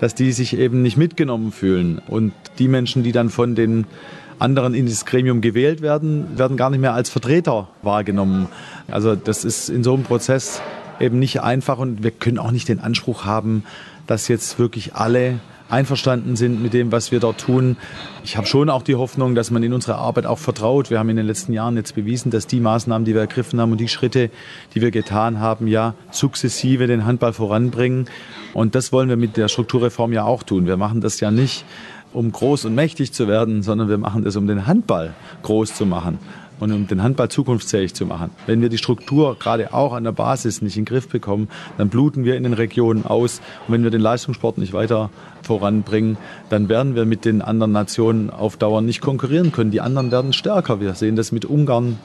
dass 0.00 0.14
die 0.14 0.32
sich 0.32 0.56
eben 0.56 0.82
nicht 0.82 0.96
mitgenommen 0.96 1.52
fühlen. 1.52 2.00
Und 2.06 2.32
die 2.58 2.68
Menschen, 2.68 3.02
die 3.02 3.12
dann 3.12 3.28
von 3.28 3.54
den 3.54 3.86
anderen 4.38 4.74
in 4.74 4.86
dieses 4.86 5.04
Gremium 5.04 5.40
gewählt 5.42 5.82
werden, 5.82 6.38
werden 6.38 6.56
gar 6.56 6.70
nicht 6.70 6.80
mehr 6.80 6.94
als 6.94 7.10
Vertreter 7.10 7.68
wahrgenommen. 7.82 8.48
Also 8.88 9.14
das 9.14 9.44
ist 9.44 9.68
in 9.68 9.84
so 9.84 9.94
einem 9.94 10.04
Prozess 10.04 10.62
eben 11.00 11.18
nicht 11.18 11.42
einfach 11.42 11.78
und 11.78 12.02
wir 12.02 12.10
können 12.10 12.38
auch 12.38 12.50
nicht 12.50 12.68
den 12.68 12.80
Anspruch 12.80 13.24
haben, 13.24 13.64
dass 14.06 14.28
jetzt 14.28 14.58
wirklich 14.58 14.94
alle 14.94 15.40
einverstanden 15.70 16.36
sind 16.36 16.62
mit 16.62 16.72
dem, 16.72 16.92
was 16.92 17.12
wir 17.12 17.20
dort 17.20 17.38
tun. 17.38 17.76
Ich 18.24 18.36
habe 18.36 18.46
schon 18.46 18.68
auch 18.68 18.82
die 18.82 18.96
Hoffnung, 18.96 19.34
dass 19.34 19.50
man 19.50 19.62
in 19.62 19.72
unsere 19.72 19.96
Arbeit 19.96 20.26
auch 20.26 20.38
vertraut. 20.38 20.90
Wir 20.90 20.98
haben 20.98 21.08
in 21.08 21.16
den 21.16 21.26
letzten 21.26 21.52
Jahren 21.52 21.76
jetzt 21.76 21.94
bewiesen, 21.94 22.30
dass 22.30 22.46
die 22.46 22.60
Maßnahmen, 22.60 23.04
die 23.04 23.14
wir 23.14 23.20
ergriffen 23.20 23.60
haben 23.60 23.72
und 23.72 23.78
die 23.78 23.88
Schritte, 23.88 24.30
die 24.74 24.80
wir 24.80 24.90
getan 24.90 25.38
haben, 25.38 25.66
ja 25.68 25.94
sukzessive 26.10 26.86
den 26.86 27.06
Handball 27.06 27.32
voranbringen. 27.32 28.06
Und 28.52 28.74
das 28.74 28.92
wollen 28.92 29.08
wir 29.08 29.16
mit 29.16 29.36
der 29.36 29.48
Strukturreform 29.48 30.12
ja 30.12 30.24
auch 30.24 30.42
tun. 30.42 30.66
Wir 30.66 30.76
machen 30.76 31.00
das 31.00 31.20
ja 31.20 31.30
nicht, 31.30 31.64
um 32.12 32.32
groß 32.32 32.64
und 32.64 32.74
mächtig 32.74 33.12
zu 33.12 33.28
werden, 33.28 33.62
sondern 33.62 33.88
wir 33.88 33.98
machen 33.98 34.24
das, 34.24 34.34
um 34.34 34.48
den 34.48 34.66
Handball 34.66 35.14
groß 35.42 35.74
zu 35.74 35.86
machen 35.86 36.18
und 36.60 36.72
um 36.72 36.86
den 36.86 37.02
Handball 37.02 37.28
zukunftsfähig 37.28 37.94
zu 37.94 38.06
machen. 38.06 38.30
Wenn 38.46 38.62
wir 38.62 38.68
die 38.68 38.78
Struktur 38.78 39.36
gerade 39.38 39.74
auch 39.74 39.92
an 39.92 40.04
der 40.04 40.12
Basis 40.12 40.62
nicht 40.62 40.76
in 40.76 40.84
den 40.84 40.88
Griff 40.88 41.08
bekommen, 41.08 41.48
dann 41.78 41.88
bluten 41.88 42.24
wir 42.24 42.36
in 42.36 42.44
den 42.44 42.52
Regionen 42.52 43.04
aus. 43.04 43.40
Und 43.66 43.74
wenn 43.74 43.82
wir 43.82 43.90
den 43.90 44.00
Leistungssport 44.00 44.58
nicht 44.58 44.72
weiter 44.72 45.10
voranbringen, 45.42 46.18
dann 46.48 46.68
werden 46.68 46.94
wir 46.94 47.06
mit 47.06 47.24
den 47.24 47.42
anderen 47.42 47.72
Nationen 47.72 48.30
auf 48.30 48.56
Dauer 48.56 48.82
nicht 48.82 49.00
konkurrieren 49.00 49.52
können. 49.52 49.70
Die 49.70 49.80
anderen 49.80 50.10
werden 50.10 50.32
stärker. 50.32 50.80
Wir 50.80 50.94
sehen 50.94 51.16
das 51.16 51.32
mit 51.32 51.44
Ungarn, 51.44 51.98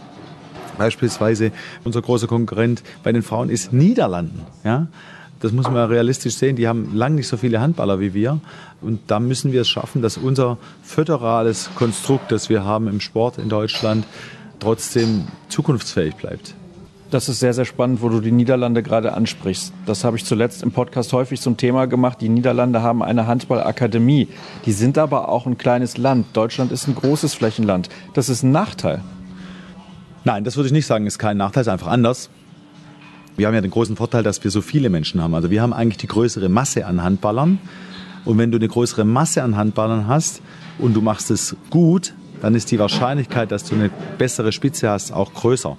Beispielsweise 0.78 1.52
unser 1.84 2.02
großer 2.02 2.28
Konkurrent 2.28 2.84
bei 3.04 3.12
den 3.12 3.24
Frauen 3.24 3.50
ist 3.50 3.74
Niederlanden. 3.74 4.42
Ja? 4.64 4.88
Das 5.40 5.52
muss 5.52 5.70
man 5.70 5.90
realistisch 5.90 6.36
sehen. 6.36 6.56
Die 6.56 6.68
haben 6.68 6.96
lang 6.96 7.16
nicht 7.16 7.28
so 7.28 7.38
viele 7.38 7.60
Handballer 7.60 8.00
wie 8.00 8.14
wir. 8.14 8.40
Und 8.82 9.00
da 9.08 9.20
müssen 9.20 9.52
wir 9.52 9.62
es 9.62 9.68
schaffen, 9.68 10.02
dass 10.02 10.18
unser 10.18 10.58
föderales 10.82 11.70
Konstrukt, 11.76 12.32
das 12.32 12.50
wir 12.50 12.64
haben 12.64 12.88
im 12.88 13.00
Sport 13.00 13.38
in 13.38 13.50
Deutschland, 13.50 14.06
trotzdem 14.66 15.28
zukunftsfähig 15.48 16.16
bleibt. 16.16 16.56
Das 17.12 17.30
ist 17.30 17.40
sehr, 17.40 17.54
sehr 17.54 17.66
spannend, 17.66 18.02
wo 18.02 18.10
du 18.10 18.20
die 18.20 18.32
Niederlande 18.32 18.82
gerade 18.82 19.14
ansprichst. 19.14 19.72
Das 19.86 20.04
habe 20.04 20.18
ich 20.18 20.26
zuletzt 20.26 20.64
im 20.64 20.72
Podcast 20.72 21.14
häufig 21.14 21.40
zum 21.40 21.56
Thema 21.56 21.86
gemacht. 21.86 22.20
Die 22.20 22.30
Niederlande 22.30 22.82
haben 22.82 23.04
eine 23.04 23.28
Handballakademie. 23.28 24.28
Die 24.66 24.72
sind 24.72 24.98
aber 24.98 25.30
auch 25.30 25.46
ein 25.46 25.60
kleines 25.60 25.98
Land. 25.98 26.26
Deutschland 26.34 26.72
ist 26.72 26.88
ein 26.88 26.96
großes 26.96 27.36
Flächenland. 27.36 27.90
Das 28.16 28.28
ist 28.28 28.42
ein 28.42 28.52
Nachteil. 28.52 29.04
Nein, 30.24 30.44
das 30.44 30.56
würde 30.56 30.66
ich 30.66 30.74
nicht 30.74 30.88
sagen, 30.88 31.06
ist 31.06 31.20
kein 31.20 31.38
Nachteil, 31.38 31.62
ist 31.62 31.68
einfach 31.68 31.88
anders. 31.88 32.32
Wir 33.38 33.46
haben 33.46 33.54
ja 33.54 33.62
den 33.62 33.70
großen 33.70 33.96
Vorteil, 33.96 34.24
dass 34.24 34.44
wir 34.44 34.50
so 34.50 34.62
viele 34.62 34.90
Menschen 34.90 35.22
haben. 35.22 35.36
Also 35.36 35.52
wir 35.52 35.62
haben 35.62 35.74
eigentlich 35.74 35.98
die 35.98 36.08
größere 36.08 36.50
Masse 36.50 36.88
an 36.88 37.04
Handballern. 37.04 37.60
Und 38.26 38.40
wenn 38.40 38.50
du 38.50 38.58
eine 38.58 38.68
größere 38.68 39.06
Masse 39.06 39.44
an 39.44 39.58
Handballern 39.58 40.08
hast 40.08 40.42
und 40.80 40.96
du 40.96 41.02
machst 41.02 41.30
es 41.30 41.56
gut, 41.70 42.16
dann 42.46 42.54
ist 42.54 42.70
die 42.70 42.78
Wahrscheinlichkeit, 42.78 43.52
dass 43.52 43.64
du 43.64 43.74
eine 43.74 43.90
bessere 44.20 44.52
Spitze 44.52 44.88
hast, 44.88 45.12
auch 45.12 45.34
größer. 45.34 45.78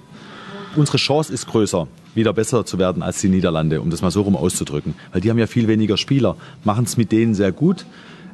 Unsere 0.75 0.97
Chance 0.97 1.31
ist 1.31 1.47
größer, 1.47 1.87
wieder 2.13 2.33
besser 2.33 2.65
zu 2.65 2.77
werden 2.77 3.03
als 3.03 3.21
die 3.21 3.29
Niederlande, 3.29 3.79
um 3.79 3.89
das 3.89 4.01
mal 4.01 4.11
so 4.11 4.23
rum 4.23 4.35
auszudrücken. 4.35 4.93
Weil 5.13 5.21
die 5.21 5.29
haben 5.29 5.37
ja 5.37 5.47
viel 5.47 5.69
weniger 5.69 5.95
Spieler, 5.95 6.35
machen 6.65 6.83
es 6.83 6.97
mit 6.97 7.13
denen 7.13 7.35
sehr 7.35 7.53
gut, 7.53 7.85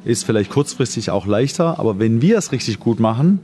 ist 0.04 0.24
vielleicht 0.24 0.50
kurzfristig 0.50 1.12
auch 1.12 1.26
leichter, 1.26 1.78
aber 1.78 2.00
wenn 2.00 2.22
wir 2.22 2.36
es 2.36 2.50
richtig 2.50 2.80
gut 2.80 2.98
machen, 2.98 3.38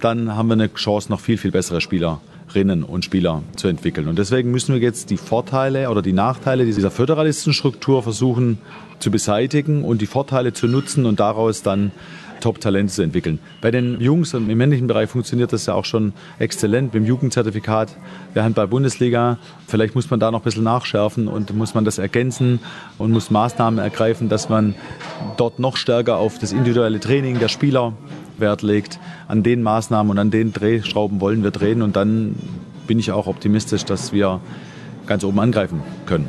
dann 0.00 0.34
haben 0.34 0.48
wir 0.48 0.54
eine 0.54 0.72
Chance, 0.72 1.10
noch 1.10 1.20
viel, 1.20 1.36
viel 1.36 1.50
bessere 1.50 1.82
Spielerinnen 1.82 2.82
und 2.82 3.04
Spieler 3.04 3.42
zu 3.56 3.68
entwickeln. 3.68 4.08
Und 4.08 4.18
deswegen 4.18 4.50
müssen 4.50 4.74
wir 4.74 4.80
jetzt 4.80 5.10
die 5.10 5.18
Vorteile 5.18 5.90
oder 5.90 6.00
die 6.00 6.14
Nachteile 6.14 6.64
dieser 6.64 6.90
Föderalistenstruktur 6.90 8.02
versuchen 8.02 8.56
zu 9.00 9.10
beseitigen 9.10 9.84
und 9.84 10.00
die 10.00 10.06
Vorteile 10.06 10.54
zu 10.54 10.66
nutzen 10.66 11.04
und 11.04 11.20
daraus 11.20 11.62
dann 11.62 11.92
Top-Talente 12.40 12.92
zu 12.92 13.02
entwickeln. 13.02 13.38
Bei 13.60 13.70
den 13.70 14.00
Jungs 14.00 14.34
im 14.34 14.46
männlichen 14.46 14.86
Bereich 14.86 15.10
funktioniert 15.10 15.52
das 15.52 15.66
ja 15.66 15.74
auch 15.74 15.84
schon 15.84 16.12
exzellent 16.38 16.92
mit 16.92 17.02
dem 17.02 17.06
Jugendzertifikat 17.06 17.96
der 18.34 18.44
Handball-Bundesliga. 18.44 19.38
Vielleicht 19.66 19.94
muss 19.94 20.10
man 20.10 20.20
da 20.20 20.30
noch 20.30 20.40
ein 20.40 20.44
bisschen 20.44 20.64
nachschärfen 20.64 21.28
und 21.28 21.54
muss 21.54 21.74
man 21.74 21.84
das 21.84 21.98
ergänzen 21.98 22.60
und 22.98 23.12
muss 23.12 23.30
Maßnahmen 23.30 23.78
ergreifen, 23.78 24.28
dass 24.28 24.48
man 24.48 24.74
dort 25.36 25.58
noch 25.58 25.76
stärker 25.76 26.16
auf 26.16 26.38
das 26.38 26.52
individuelle 26.52 27.00
Training 27.00 27.38
der 27.38 27.48
Spieler 27.48 27.92
Wert 28.40 28.62
legt. 28.62 28.98
An 29.28 29.42
den 29.42 29.62
Maßnahmen 29.62 30.10
und 30.10 30.18
an 30.18 30.30
den 30.30 30.52
Drehschrauben 30.52 31.20
wollen 31.20 31.42
wir 31.42 31.50
drehen 31.50 31.82
und 31.82 31.96
dann 31.96 32.34
bin 32.86 32.98
ich 32.98 33.12
auch 33.12 33.26
optimistisch, 33.26 33.84
dass 33.84 34.12
wir 34.12 34.40
ganz 35.06 35.22
oben 35.24 35.38
angreifen 35.38 35.82
können. 36.06 36.28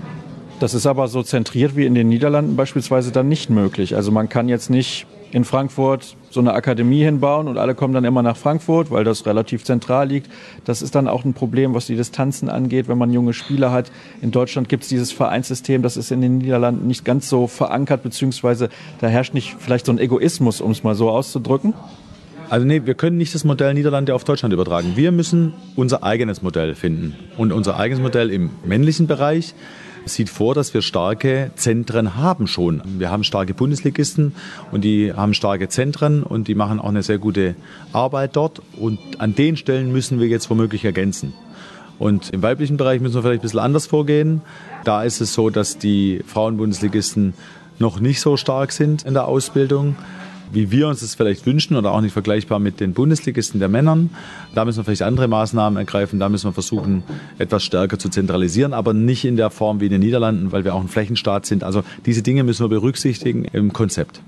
Das 0.59 0.75
ist 0.75 0.85
aber 0.85 1.07
so 1.07 1.23
zentriert 1.23 1.75
wie 1.75 1.87
in 1.87 1.95
den 1.95 2.07
Niederlanden 2.07 2.55
beispielsweise 2.55 3.11
dann 3.11 3.27
nicht 3.27 3.49
möglich. 3.49 3.95
Also 3.95 4.11
man 4.11 4.29
kann 4.29 4.47
jetzt 4.47 4.69
nicht 4.69 5.07
in 5.31 5.45
Frankfurt 5.45 6.15
so 6.29 6.39
eine 6.39 6.53
Akademie 6.53 7.03
hinbauen 7.03 7.47
und 7.47 7.57
alle 7.57 7.75
kommen 7.75 7.93
dann 7.93 8.05
immer 8.05 8.21
nach 8.21 8.37
Frankfurt, 8.37 8.91
weil 8.91 9.03
das 9.03 9.25
relativ 9.25 9.63
zentral 9.63 10.07
liegt. 10.07 10.29
Das 10.65 10.81
ist 10.81 10.95
dann 10.95 11.07
auch 11.07 11.25
ein 11.25 11.33
Problem, 11.33 11.73
was 11.73 11.87
die 11.87 11.95
Distanzen 11.95 12.49
angeht, 12.49 12.87
wenn 12.87 12.97
man 12.97 13.11
junge 13.11 13.33
Spieler 13.33 13.71
hat. 13.71 13.91
In 14.21 14.31
Deutschland 14.31 14.69
gibt 14.69 14.83
es 14.83 14.89
dieses 14.89 15.11
Vereinssystem, 15.11 15.81
das 15.81 15.97
ist 15.97 16.11
in 16.11 16.21
den 16.21 16.37
Niederlanden 16.39 16.87
nicht 16.87 17.05
ganz 17.05 17.29
so 17.29 17.47
verankert, 17.47 18.03
beziehungsweise 18.03 18.69
da 18.99 19.07
herrscht 19.07 19.33
nicht 19.33 19.55
vielleicht 19.59 19.85
so 19.85 19.91
ein 19.91 19.99
Egoismus, 19.99 20.61
um 20.61 20.71
es 20.71 20.83
mal 20.83 20.95
so 20.95 21.09
auszudrücken. 21.09 21.73
Also 22.49 22.67
nee, 22.67 22.81
wir 22.83 22.95
können 22.95 23.17
nicht 23.17 23.33
das 23.33 23.45
Modell 23.45 23.73
Niederlande 23.73 24.13
auf 24.13 24.25
Deutschland 24.25 24.53
übertragen. 24.53 24.93
Wir 24.95 25.13
müssen 25.13 25.53
unser 25.77 26.03
eigenes 26.03 26.41
Modell 26.41 26.75
finden. 26.75 27.15
Und 27.37 27.53
unser 27.53 27.77
eigenes 27.77 28.01
Modell 28.01 28.29
im 28.29 28.49
männlichen 28.65 29.07
Bereich 29.07 29.55
sieht 30.05 30.29
vor, 30.29 30.55
dass 30.55 30.73
wir 30.73 30.81
starke 30.81 31.51
Zentren 31.55 32.15
haben 32.15 32.47
schon. 32.47 32.81
Wir 32.97 33.11
haben 33.11 33.23
starke 33.23 33.53
Bundesligisten 33.53 34.33
und 34.71 34.83
die 34.83 35.13
haben 35.13 35.33
starke 35.33 35.69
Zentren 35.69 36.23
und 36.23 36.47
die 36.47 36.55
machen 36.55 36.79
auch 36.79 36.89
eine 36.89 37.03
sehr 37.03 37.17
gute 37.17 37.55
Arbeit 37.93 38.35
dort. 38.35 38.61
Und 38.77 38.99
an 39.19 39.35
den 39.35 39.57
Stellen 39.57 39.91
müssen 39.91 40.19
wir 40.19 40.27
jetzt 40.27 40.49
womöglich 40.49 40.85
ergänzen. 40.85 41.33
Und 41.99 42.31
im 42.31 42.41
weiblichen 42.41 42.77
Bereich 42.77 42.99
müssen 42.99 43.15
wir 43.15 43.21
vielleicht 43.21 43.41
ein 43.41 43.43
bisschen 43.43 43.59
anders 43.59 43.85
vorgehen. 43.85 44.41
Da 44.83 45.03
ist 45.03 45.21
es 45.21 45.33
so, 45.33 45.49
dass 45.49 45.77
die 45.77 46.21
Frauenbundesligisten 46.25 47.33
noch 47.77 47.99
nicht 47.99 48.21
so 48.21 48.37
stark 48.37 48.71
sind 48.71 49.03
in 49.03 49.13
der 49.13 49.27
Ausbildung 49.27 49.95
wie 50.51 50.71
wir 50.71 50.87
uns 50.87 51.01
das 51.01 51.15
vielleicht 51.15 51.45
wünschen 51.45 51.75
oder 51.75 51.91
auch 51.91 52.01
nicht 52.01 52.13
vergleichbar 52.13 52.59
mit 52.59 52.79
den 52.79 52.93
Bundesligisten 52.93 53.59
der 53.59 53.69
Männern. 53.69 54.09
Da 54.53 54.65
müssen 54.65 54.79
wir 54.79 54.83
vielleicht 54.83 55.01
andere 55.01 55.27
Maßnahmen 55.27 55.77
ergreifen. 55.77 56.19
Da 56.19 56.29
müssen 56.29 56.47
wir 56.47 56.53
versuchen, 56.53 57.03
etwas 57.37 57.63
stärker 57.63 57.99
zu 57.99 58.09
zentralisieren, 58.09 58.73
aber 58.73 58.93
nicht 58.93 59.25
in 59.25 59.37
der 59.37 59.49
Form 59.49 59.79
wie 59.79 59.85
in 59.85 59.91
den 59.91 60.01
Niederlanden, 60.01 60.51
weil 60.51 60.63
wir 60.63 60.75
auch 60.75 60.81
ein 60.81 60.87
Flächenstaat 60.87 61.45
sind. 61.45 61.63
Also 61.63 61.83
diese 62.05 62.21
Dinge 62.21 62.43
müssen 62.43 62.63
wir 62.63 62.69
berücksichtigen 62.69 63.45
im 63.45 63.73
Konzept. 63.73 64.21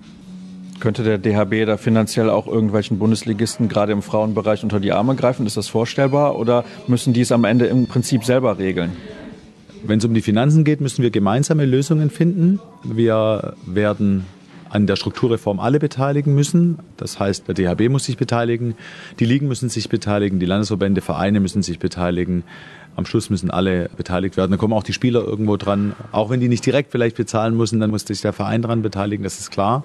Könnte 0.80 1.04
der 1.04 1.18
DHB 1.18 1.66
da 1.66 1.78
finanziell 1.78 2.30
auch 2.30 2.48
irgendwelchen 2.48 3.00
Bundesligisten 3.00 3.70
gerade 3.70 3.94
im 3.94 4.02
Frauenbereich 4.02 4.64
unter 4.64 4.80
die 4.80 4.92
Arme 4.92 5.16
greifen? 5.16 5.46
Ist 5.46 5.56
das 5.56 5.68
vorstellbar 5.70 6.38
oder 6.38 6.66
müssen 6.88 7.14
die 7.14 7.22
es 7.22 7.32
am 7.32 7.46
Ende 7.46 7.68
im 7.68 7.88
Prinzip 7.88 8.26
selber 8.26 8.58
regeln? 8.58 8.92
Wenn 9.86 10.00
es 10.00 10.06
um 10.06 10.14
die 10.14 10.22
Finanzen 10.22 10.64
geht, 10.64 10.82
müssen 10.82 11.04
wir 11.04 11.12
gemeinsame 11.12 11.66
Lösungen 11.66 12.10
finden. 12.10 12.60
Wir 12.84 13.54
werden 13.66 14.26
an 14.74 14.88
der 14.88 14.96
Strukturreform 14.96 15.60
alle 15.60 15.78
beteiligen 15.78 16.34
müssen. 16.34 16.80
Das 16.98 17.20
heißt, 17.20 17.48
der 17.48 17.54
DHB 17.54 17.90
muss 17.90 18.06
sich 18.06 18.18
beteiligen, 18.18 18.74
die 19.20 19.26
Ligen 19.26 19.48
müssen 19.48 19.70
sich 19.70 19.88
beteiligen, 19.88 20.40
die 20.40 20.48
Landesverbände, 20.48 21.02
Vereine 21.02 21.40
müssen 21.40 21.62
sich 21.62 21.78
beteiligen. 21.78 22.44
Am 22.96 23.06
Schluss 23.06 23.30
müssen 23.30 23.52
alle 23.52 23.90
beteiligt 23.96 24.36
werden. 24.36 24.50
Da 24.50 24.58
kommen 24.58 24.74
auch 24.74 24.84
die 24.84 24.94
Spieler 24.94 25.24
irgendwo 25.24 25.58
dran. 25.58 25.96
Auch 26.12 26.32
wenn 26.32 26.40
die 26.40 26.48
nicht 26.48 26.66
direkt 26.66 26.92
vielleicht 26.92 27.18
bezahlen 27.18 27.56
müssen, 27.56 27.80
dann 27.80 27.92
muss 27.92 28.02
sich 28.02 28.22
der 28.22 28.34
Verein 28.34 28.64
dran 28.64 28.82
beteiligen, 28.82 29.24
das 29.24 29.40
ist 29.40 29.52
klar. 29.52 29.84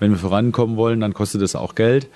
Wenn 0.00 0.10
wir 0.10 0.18
vorankommen 0.18 0.76
wollen, 0.76 1.00
dann 1.00 1.14
kostet 1.14 1.40
das 1.40 1.54
auch 1.54 1.76
Geld. 1.76 2.08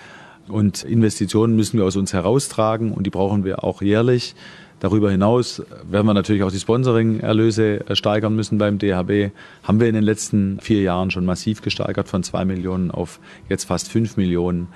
Und 0.49 0.83
Investitionen 0.83 1.55
müssen 1.55 1.79
wir 1.79 1.85
aus 1.85 1.95
uns 1.95 2.13
heraustragen 2.13 2.93
und 2.93 3.05
die 3.05 3.11
brauchen 3.11 3.45
wir 3.45 3.63
auch 3.63 3.83
jährlich. 3.83 4.35
Darüber 4.81 5.11
hinaus 5.11 5.63
werden 5.89 6.07
wir 6.07 6.15
natürlich 6.15 6.43
auch 6.43 6.51
die 6.51 6.59
Sponsoring-Erlöse 6.59 7.85
steigern 7.93 8.35
müssen 8.35 8.57
beim 8.57 8.79
DHB. 8.79 9.31
Haben 9.63 9.79
wir 9.79 9.89
in 9.89 9.95
den 9.95 10.03
letzten 10.03 10.59
vier 10.61 10.81
Jahren 10.81 11.11
schon 11.11 11.27
massiv 11.27 11.61
gesteigert 11.61 12.09
von 12.09 12.23
zwei 12.23 12.47
Millionen 12.47 12.91
auf 12.91 13.21
jetzt 13.51 13.65
fast 13.65 13.89
fünf 13.91 14.17
Millionen. 14.17 14.69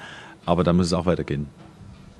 Aber 0.44 0.62
da 0.62 0.74
muss 0.74 0.86
es 0.86 0.92
auch 0.92 1.06
weitergehen. 1.06 1.46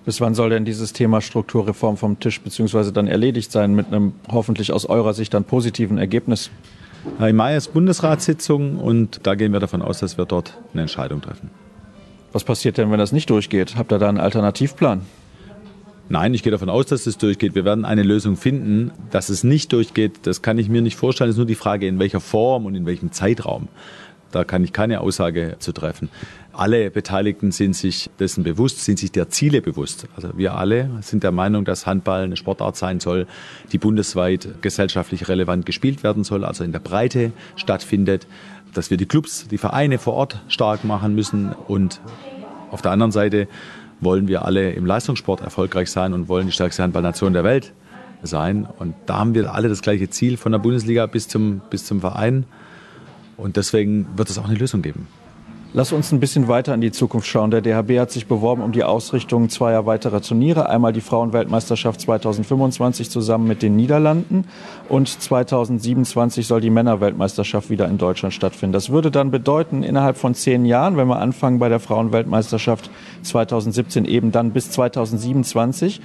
Bis 0.07 0.21
wann 0.23 0.35
soll 0.35 0.51
denn 0.51 0.65
dieses 0.65 0.95
Thema 0.95 1.21
Strukturreform 1.21 1.99
vom 1.99 2.19
Tisch 2.21 2.41
beziehungsweise 2.41 2.91
dann 2.91 3.07
erledigt 3.07 3.53
sein 3.53 3.75
mit 3.75 3.89
einem 3.89 4.13
hoffentlich 4.31 4.73
aus 4.73 4.87
eurer 4.87 5.13
Sicht 5.13 5.35
dann 5.35 5.45
positiven 5.45 5.99
Ergebnis? 5.99 6.51
Im 7.21 7.37
Mai 7.37 7.55
ist 7.55 7.75
Bundesratssitzung 7.75 8.79
und 8.79 9.21
da 9.27 9.35
gehen 9.35 9.53
wir 9.53 9.61
davon 9.61 9.83
aus, 9.83 10.01
dass 10.01 10.17
wir 10.17 10.25
dort 10.25 10.59
eine 10.73 10.83
Entscheidung 10.83 11.21
treffen. 11.21 11.51
Was 12.33 12.45
passiert 12.45 12.79
denn, 12.79 12.91
wenn 12.91 12.99
das 12.99 13.13
nicht 13.13 13.29
durchgeht? 13.29 13.77
Habt 13.77 13.93
ihr 13.93 13.99
da 13.99 14.09
einen 14.09 14.19
Alternativplan? 14.19 15.03
Nein, 16.09 16.35
ich 16.35 16.43
gehe 16.43 16.53
davon 16.53 16.69
aus, 16.69 16.87
dass 16.87 17.07
es 17.07 17.17
durchgeht. 17.17 17.55
Wir 17.55 17.65
werden 17.65 17.85
eine 17.85 18.03
Lösung 18.03 18.37
finden. 18.37 18.93
Dass 19.11 19.31
es 19.31 19.43
nicht 19.43 19.73
durchgeht, 19.73 20.21
das 20.23 20.43
kann 20.43 20.59
ich 20.59 20.69
mir 20.69 20.83
nicht 20.83 20.97
vorstellen. 20.97 21.31
Es 21.31 21.35
ist 21.35 21.39
nur 21.39 21.47
die 21.47 21.55
Frage, 21.55 21.87
in 21.87 21.99
welcher 21.99 22.21
Form 22.21 22.67
und 22.67 22.75
in 22.75 22.85
welchem 22.85 23.11
Zeitraum. 23.11 23.69
Da 24.31 24.45
kann 24.45 24.65
ich 24.65 24.73
keine 24.73 25.01
Aussage 25.01 25.57
zu 25.61 25.73
treffen. 25.73 26.11
Alle 26.53 26.91
Beteiligten 26.91 27.53
sind 27.53 27.75
sich 27.75 28.11
dessen 28.19 28.43
bewusst, 28.43 28.85
sind 28.85 28.99
sich 28.99 29.13
der 29.13 29.29
Ziele 29.29 29.63
bewusst. 29.63 30.09
Also 30.17 30.37
wir 30.37 30.55
alle 30.55 30.91
sind 31.03 31.23
der 31.23 31.31
Meinung, 31.31 31.65
dass 31.65 31.87
Handball 31.87 32.25
eine 32.25 32.37
Sportart 32.37 32.77
sein 32.77 32.99
soll, 32.99 33.29
die 33.73 33.79
bundesweit 33.79 34.61
gesellschaftlich 34.61 35.29
relevant 35.29 35.67
gespielt 35.67 36.03
werden 36.03 36.25
soll, 36.25 36.45
also 36.45 36.65
in 36.65 36.73
der 36.73 36.81
Breite 36.81 37.33
stattfindet, 37.55 38.27
dass 38.73 38.91
wir 38.91 38.97
die 38.97 39.07
Clubs, 39.07 39.47
die 39.49 39.59
Vereine 39.59 39.99
vor 39.99 40.15
Ort 40.15 40.43
stark 40.49 40.85
machen 40.85 41.15
müssen 41.15 41.53
und 41.53 42.01
auf 42.73 42.83
der 42.83 42.91
anderen 42.91 43.13
Seite 43.13 43.47
wollen 44.05 44.29
wir 44.29 44.45
alle 44.45 44.73
im 44.73 44.87
Leistungssport 44.87 45.41
erfolgreich 45.41 45.91
sein 45.91 46.13
und 46.13 46.29
wollen 46.29 46.47
die 46.47 46.53
stärkste 46.53 46.83
Handballnation 46.83 47.33
der 47.33 47.45
Welt 47.45 47.73
sein. 48.23 48.67
Und 48.79 48.95
da 49.07 49.19
haben 49.19 49.35
wir 49.35 49.53
alle 49.55 49.69
das 49.69 49.83
gleiche 49.83 50.09
Ziel 50.11 50.37
von 50.37 50.53
der 50.53 50.59
Bundesliga 50.59 51.07
bis 51.07 51.29
zum, 51.29 51.61
bis 51.71 51.85
zum 51.85 52.01
Verein. 52.01 52.45
Und 53.37 53.57
deswegen 53.57 54.07
wird 54.17 54.31
es 54.31 54.39
auch 54.39 54.45
eine 54.49 54.55
Lösung 54.55 54.83
geben. 54.83 55.07
Lass 55.77 55.91
uns 55.91 56.13
ein 56.13 56.21
bisschen 56.21 56.47
weiter 56.47 56.73
in 56.73 56.81
die 56.81 56.93
Zukunft 56.93 57.27
schauen. 57.27 57.51
Der 57.51 57.61
DHB 57.61 57.99
hat 57.99 58.13
sich 58.13 58.29
beworben 58.29 58.63
um 58.63 58.71
die 58.71 58.85
Ausrichtung 58.85 59.49
zweier 59.49 59.87
weiterer 59.87 60.23
Turniere. 60.23 60.69
Einmal 60.69 60.93
die 60.93 61.01
Frauenweltmeisterschaft 61.01 62.01
2025 62.01 63.11
zusammen 63.11 63.49
mit 63.49 63.61
den 63.61 63.75
Niederlanden 63.75 64.45
und 64.89 65.09
2027 65.09 66.47
soll 66.47 66.61
die 66.61 66.71
Männerweltmeisterschaft 66.71 67.71
wieder 67.71 67.89
in 67.89 67.99
Deutschland 67.99 68.33
stattfinden. 68.33 68.73
Das 68.73 68.91
würde 68.91 69.11
dann 69.11 69.33
bedeuten, 69.33 69.83
innerhalb 69.83 70.17
von 70.17 70.37
zehn 70.37 70.65
Jahren, 70.65 70.97
wenn 70.97 71.09
wir 71.09 71.19
anfangen 71.19 71.59
bei 71.59 71.69
der 71.69 71.81
Frauenweltmeisterschaft 71.81 72.89
2017 73.23 74.05
eben 74.05 74.31
dann 74.31 74.53
bis 74.53 74.71
2027, 74.71 76.01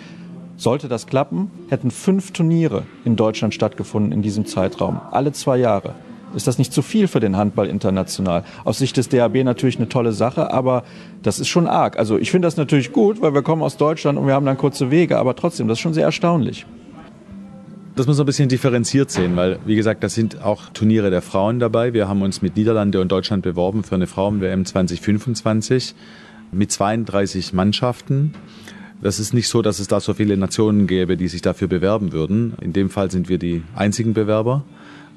sollte 0.57 0.87
das 0.87 1.05
klappen, 1.05 1.51
hätten 1.69 1.91
fünf 1.91 2.31
Turniere 2.31 2.85
in 3.05 3.15
Deutschland 3.15 3.53
stattgefunden 3.53 4.13
in 4.13 4.23
diesem 4.23 4.47
Zeitraum. 4.47 4.99
Alle 5.11 5.31
zwei 5.31 5.57
Jahre. 5.57 5.93
Ist 6.35 6.47
das 6.47 6.57
nicht 6.57 6.71
zu 6.71 6.81
viel 6.81 7.07
für 7.07 7.19
den 7.19 7.37
Handball 7.37 7.67
international? 7.67 8.43
Aus 8.63 8.77
Sicht 8.77 8.97
des 8.97 9.09
DAB 9.09 9.43
natürlich 9.43 9.77
eine 9.77 9.89
tolle 9.89 10.11
Sache, 10.11 10.51
aber 10.53 10.83
das 11.23 11.39
ist 11.39 11.47
schon 11.47 11.67
arg. 11.67 11.97
Also 11.97 12.17
ich 12.17 12.31
finde 12.31 12.45
das 12.45 12.57
natürlich 12.57 12.91
gut, 12.91 13.21
weil 13.21 13.33
wir 13.33 13.41
kommen 13.41 13.63
aus 13.63 13.77
Deutschland 13.77 14.17
und 14.17 14.27
wir 14.27 14.33
haben 14.33 14.45
dann 14.45 14.57
kurze 14.57 14.91
Wege, 14.91 15.17
aber 15.17 15.35
trotzdem, 15.35 15.67
das 15.67 15.77
ist 15.77 15.81
schon 15.81 15.93
sehr 15.93 16.05
erstaunlich. 16.05 16.65
das 17.95 18.07
muss 18.07 18.17
man 18.17 18.23
ein 18.23 18.27
bisschen 18.27 18.47
differenziert 18.47 19.11
sehen, 19.11 19.35
weil, 19.35 19.59
wie 19.65 19.75
gesagt, 19.75 20.03
da 20.03 20.09
sind 20.09 20.41
auch 20.43 20.69
Turniere 20.69 21.09
der 21.09 21.21
Frauen 21.21 21.59
dabei. 21.59 21.93
Wir 21.93 22.07
haben 22.07 22.21
uns 22.21 22.41
mit 22.41 22.55
Niederlande 22.55 23.01
und 23.01 23.11
Deutschland 23.11 23.43
beworben 23.43 23.83
für 23.83 23.95
eine 23.95 24.07
Frauen-WM 24.07 24.65
2025 24.65 25.95
mit 26.51 26.71
32 26.71 27.53
Mannschaften. 27.53 28.33
Das 29.01 29.19
ist 29.19 29.33
nicht 29.33 29.47
so, 29.47 29.61
dass 29.61 29.79
es 29.79 29.87
da 29.87 29.99
so 29.99 30.13
viele 30.13 30.37
Nationen 30.37 30.85
gäbe, 30.85 31.17
die 31.17 31.27
sich 31.27 31.41
dafür 31.41 31.67
bewerben 31.67 32.11
würden. 32.11 32.53
In 32.61 32.73
dem 32.73 32.89
Fall 32.89 33.09
sind 33.09 33.29
wir 33.29 33.37
die 33.37 33.63
einzigen 33.75 34.13
Bewerber. 34.13 34.63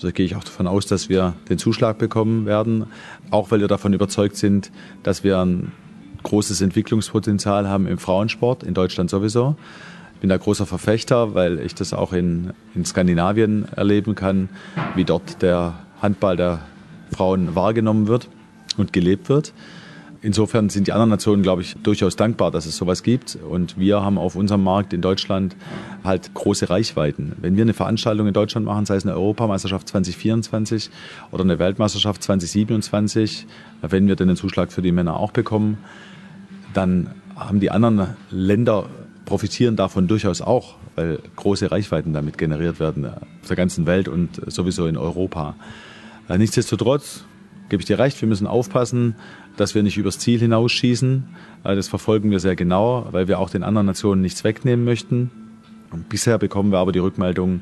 Also 0.02 0.12
gehe 0.12 0.26
ich 0.26 0.34
auch 0.34 0.42
davon 0.42 0.66
aus, 0.66 0.86
dass 0.86 1.08
wir 1.08 1.34
den 1.48 1.58
Zuschlag 1.58 1.96
bekommen 1.96 2.44
werden, 2.44 2.86
auch 3.30 3.52
weil 3.52 3.60
wir 3.60 3.68
davon 3.68 3.92
überzeugt 3.92 4.36
sind, 4.36 4.72
dass 5.04 5.22
wir 5.22 5.38
ein 5.38 5.70
großes 6.24 6.60
Entwicklungspotenzial 6.60 7.68
haben 7.68 7.86
im 7.86 7.98
Frauensport, 7.98 8.64
in 8.64 8.74
Deutschland 8.74 9.10
sowieso. 9.10 9.54
Ich 10.14 10.20
bin 10.20 10.28
da 10.28 10.36
großer 10.36 10.66
Verfechter, 10.66 11.36
weil 11.36 11.60
ich 11.60 11.76
das 11.76 11.92
auch 11.92 12.12
in, 12.12 12.52
in 12.74 12.84
Skandinavien 12.84 13.68
erleben 13.76 14.16
kann, 14.16 14.48
wie 14.96 15.04
dort 15.04 15.40
der 15.40 15.74
Handball 16.00 16.36
der 16.36 16.62
Frauen 17.12 17.54
wahrgenommen 17.54 18.08
wird 18.08 18.28
und 18.76 18.92
gelebt 18.92 19.28
wird. 19.28 19.52
Insofern 20.24 20.68
sind 20.68 20.86
die 20.86 20.92
anderen 20.92 21.10
Nationen, 21.10 21.42
glaube 21.42 21.62
ich, 21.62 21.74
durchaus 21.82 22.14
dankbar, 22.14 22.52
dass 22.52 22.64
es 22.64 22.76
sowas 22.76 23.02
gibt. 23.02 23.36
Und 23.36 23.76
wir 23.76 24.02
haben 24.02 24.18
auf 24.18 24.36
unserem 24.36 24.62
Markt 24.62 24.92
in 24.92 25.00
Deutschland 25.00 25.56
halt 26.04 26.32
große 26.32 26.70
Reichweiten. 26.70 27.32
Wenn 27.40 27.56
wir 27.56 27.62
eine 27.62 27.74
Veranstaltung 27.74 28.28
in 28.28 28.32
Deutschland 28.32 28.64
machen, 28.64 28.86
sei 28.86 28.94
es 28.94 29.04
eine 29.04 29.14
Europameisterschaft 29.14 29.88
2024 29.88 30.90
oder 31.32 31.42
eine 31.42 31.58
Weltmeisterschaft 31.58 32.22
2027, 32.22 33.48
wenn 33.82 34.06
wir 34.06 34.14
denn 34.14 34.28
den 34.28 34.36
Zuschlag 34.36 34.70
für 34.70 34.80
die 34.80 34.92
Männer 34.92 35.18
auch 35.18 35.32
bekommen, 35.32 35.78
dann 36.72 37.10
haben 37.34 37.58
die 37.58 37.72
anderen 37.72 38.14
Länder 38.30 38.86
profitieren 39.24 39.74
davon 39.74 40.06
durchaus 40.06 40.40
auch, 40.40 40.76
weil 40.94 41.18
große 41.34 41.72
Reichweiten 41.72 42.12
damit 42.12 42.38
generiert 42.38 42.78
werden 42.78 43.06
auf 43.06 43.48
der 43.48 43.56
ganzen 43.56 43.86
Welt 43.86 44.06
und 44.06 44.40
sowieso 44.46 44.86
in 44.86 44.96
Europa. 44.96 45.56
Nichtsdestotrotz 46.28 47.24
gebe 47.68 47.80
ich 47.80 47.86
dir 47.86 47.98
recht, 47.98 48.20
wir 48.20 48.28
müssen 48.28 48.46
aufpassen, 48.46 49.16
dass 49.56 49.74
wir 49.74 49.82
nicht 49.82 49.98
übers 49.98 50.18
Ziel 50.18 50.40
hinausschießen. 50.40 51.24
Äh, 51.64 51.76
das 51.76 51.88
verfolgen 51.88 52.30
wir 52.30 52.40
sehr 52.40 52.56
genau, 52.56 53.08
weil 53.10 53.28
wir 53.28 53.38
auch 53.38 53.50
den 53.50 53.62
anderen 53.62 53.86
Nationen 53.86 54.22
nichts 54.22 54.44
wegnehmen 54.44 54.84
möchten. 54.84 55.30
Und 55.90 56.08
bisher 56.08 56.38
bekommen 56.38 56.72
wir 56.72 56.78
aber 56.78 56.92
die 56.92 56.98
Rückmeldung, 56.98 57.60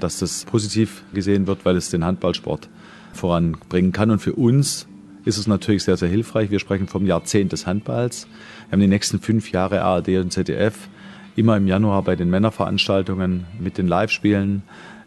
dass 0.00 0.18
das 0.18 0.44
positiv 0.44 1.02
gesehen 1.12 1.46
wird, 1.46 1.64
weil 1.64 1.76
es 1.76 1.90
den 1.90 2.04
Handballsport 2.04 2.68
voranbringen 3.12 3.92
kann. 3.92 4.10
Und 4.10 4.20
für 4.20 4.34
uns 4.34 4.86
ist 5.24 5.38
es 5.38 5.46
natürlich 5.46 5.84
sehr, 5.84 5.96
sehr 5.96 6.08
hilfreich. 6.08 6.50
Wir 6.50 6.58
sprechen 6.58 6.86
vom 6.86 7.06
Jahrzehnt 7.06 7.52
des 7.52 7.66
Handballs. 7.66 8.26
Wir 8.68 8.72
haben 8.72 8.80
die 8.80 8.86
nächsten 8.86 9.20
fünf 9.20 9.50
Jahre 9.52 9.82
ARD 9.82 10.08
und 10.18 10.32
ZDF 10.32 10.88
immer 11.36 11.56
im 11.56 11.66
Januar 11.66 12.02
bei 12.02 12.16
den 12.16 12.30
Männerveranstaltungen 12.30 13.44
mit 13.58 13.78
den 13.78 13.88
Live-Spielen 13.88 14.62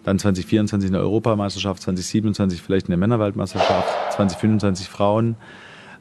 dann 0.07 0.19
2024 0.19 0.89
eine 0.89 0.99
Europameisterschaft, 0.99 1.81
2027 1.81 2.61
vielleicht 2.61 2.87
eine 2.87 2.95
Männerweltmeisterschaft, 2.95 4.13
2025 4.15 4.87
Frauen. 4.87 5.35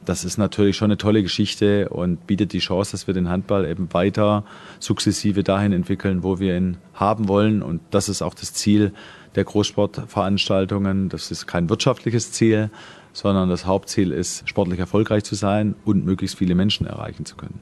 Das 0.07 0.23
ist 0.23 0.37
natürlich 0.37 0.77
schon 0.77 0.85
eine 0.85 0.97
tolle 0.97 1.21
Geschichte 1.21 1.89
und 1.89 2.27
bietet 2.27 2.53
die 2.53 2.59
Chance, 2.59 2.91
dass 2.91 3.07
wir 3.07 3.13
den 3.13 3.27
Handball 3.27 3.65
eben 3.65 3.93
weiter 3.93 4.45
sukzessive 4.79 5.43
dahin 5.43 5.73
entwickeln, 5.73 6.23
wo 6.23 6.39
wir 6.39 6.55
ihn 6.55 6.77
haben 6.93 7.27
wollen. 7.27 7.61
Und 7.61 7.81
das 7.91 8.07
ist 8.07 8.21
auch 8.21 8.33
das 8.33 8.53
Ziel 8.53 8.93
der 9.35 9.43
Großsportveranstaltungen. 9.43 11.09
Das 11.09 11.29
ist 11.29 11.45
kein 11.45 11.69
wirtschaftliches 11.69 12.31
Ziel, 12.31 12.69
sondern 13.11 13.49
das 13.49 13.65
Hauptziel 13.65 14.13
ist, 14.13 14.47
sportlich 14.47 14.79
erfolgreich 14.79 15.25
zu 15.25 15.35
sein 15.35 15.75
und 15.83 16.05
möglichst 16.05 16.37
viele 16.37 16.55
Menschen 16.55 16.87
erreichen 16.87 17.25
zu 17.25 17.35
können 17.35 17.59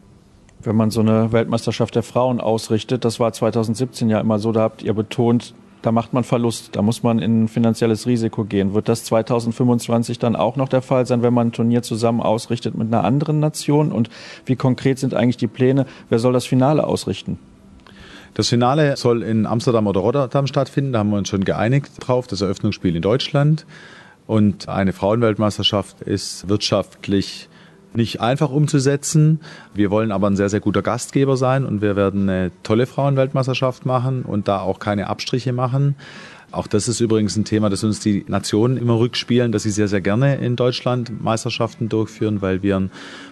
wenn 0.61 0.75
man 0.75 0.89
so 0.89 1.01
eine 1.01 1.31
Weltmeisterschaft 1.31 1.93
der 1.93 2.01
Frauen 2.01 2.41
ausrichtet. 2.41 3.05
Das 3.05 3.19
war 3.19 3.31
2017 3.31 4.09
ja 4.09 4.19
immer 4.19 4.39
so, 4.39 4.51
da 4.51 4.61
habt 4.61 4.81
ihr 4.81 4.95
betont, 4.95 5.53
da 5.85 5.91
macht 5.91 6.13
man 6.13 6.23
Verlust, 6.23 6.75
da 6.75 6.81
muss 6.81 7.03
man 7.03 7.19
in 7.19 7.47
finanzielles 7.47 8.07
Risiko 8.07 8.43
gehen. 8.43 8.73
Wird 8.73 8.89
das 8.89 9.03
2025 9.03 10.17
dann 10.17 10.35
auch 10.35 10.55
noch 10.55 10.67
der 10.67 10.81
Fall 10.81 11.05
sein, 11.05 11.21
wenn 11.21 11.33
man 11.33 11.49
ein 11.49 11.51
Turnier 11.51 11.83
zusammen 11.83 12.21
ausrichtet 12.21 12.75
mit 12.75 12.87
einer 12.87 13.03
anderen 13.03 13.39
Nation? 13.39 13.91
Und 13.91 14.09
wie 14.47 14.55
konkret 14.55 14.97
sind 14.97 15.13
eigentlich 15.13 15.37
die 15.37 15.45
Pläne? 15.45 15.85
Wer 16.09 16.17
soll 16.17 16.33
das 16.33 16.47
Finale 16.47 16.87
ausrichten? 16.87 17.37
Das 18.33 18.49
Finale 18.49 18.97
soll 18.97 19.21
in 19.21 19.45
Amsterdam 19.45 19.85
oder 19.85 19.99
Rotterdam 19.99 20.47
stattfinden. 20.47 20.93
Da 20.93 20.99
haben 20.99 21.11
wir 21.11 21.17
uns 21.17 21.29
schon 21.29 21.45
geeinigt 21.45 21.91
drauf. 21.99 22.25
Das 22.25 22.41
Eröffnungsspiel 22.41 22.95
in 22.95 23.03
Deutschland. 23.03 23.67
Und 24.25 24.67
eine 24.67 24.91
Frauenweltmeisterschaft 24.91 26.01
ist 26.01 26.49
wirtschaftlich 26.49 27.47
nicht 27.95 28.21
einfach 28.21 28.49
umzusetzen. 28.49 29.39
Wir 29.73 29.91
wollen 29.91 30.11
aber 30.11 30.27
ein 30.29 30.35
sehr, 30.35 30.49
sehr 30.49 30.59
guter 30.59 30.81
Gastgeber 30.81 31.37
sein 31.37 31.65
und 31.65 31.81
wir 31.81 31.95
werden 31.95 32.29
eine 32.29 32.51
tolle 32.63 32.85
Frauenweltmeisterschaft 32.85 33.85
machen 33.85 34.23
und 34.23 34.47
da 34.47 34.59
auch 34.59 34.79
keine 34.79 35.07
Abstriche 35.07 35.53
machen. 35.53 35.95
Auch 36.55 36.67
das 36.67 36.87
ist 36.87 37.01
übrigens 37.01 37.35
ein 37.35 37.43
Thema, 37.43 37.69
das 37.69 37.83
uns 37.83 37.99
die 37.99 38.23
Nationen 38.29 38.77
immer 38.77 38.97
rückspielen, 38.97 39.51
dass 39.51 39.63
sie 39.63 39.71
sehr, 39.71 39.89
sehr 39.89 39.99
gerne 39.99 40.35
in 40.35 40.55
Deutschland 40.55 41.21
Meisterschaften 41.21 41.89
durchführen, 41.89 42.41
weil 42.41 42.63
wir 42.63 42.77
einen 42.77 42.91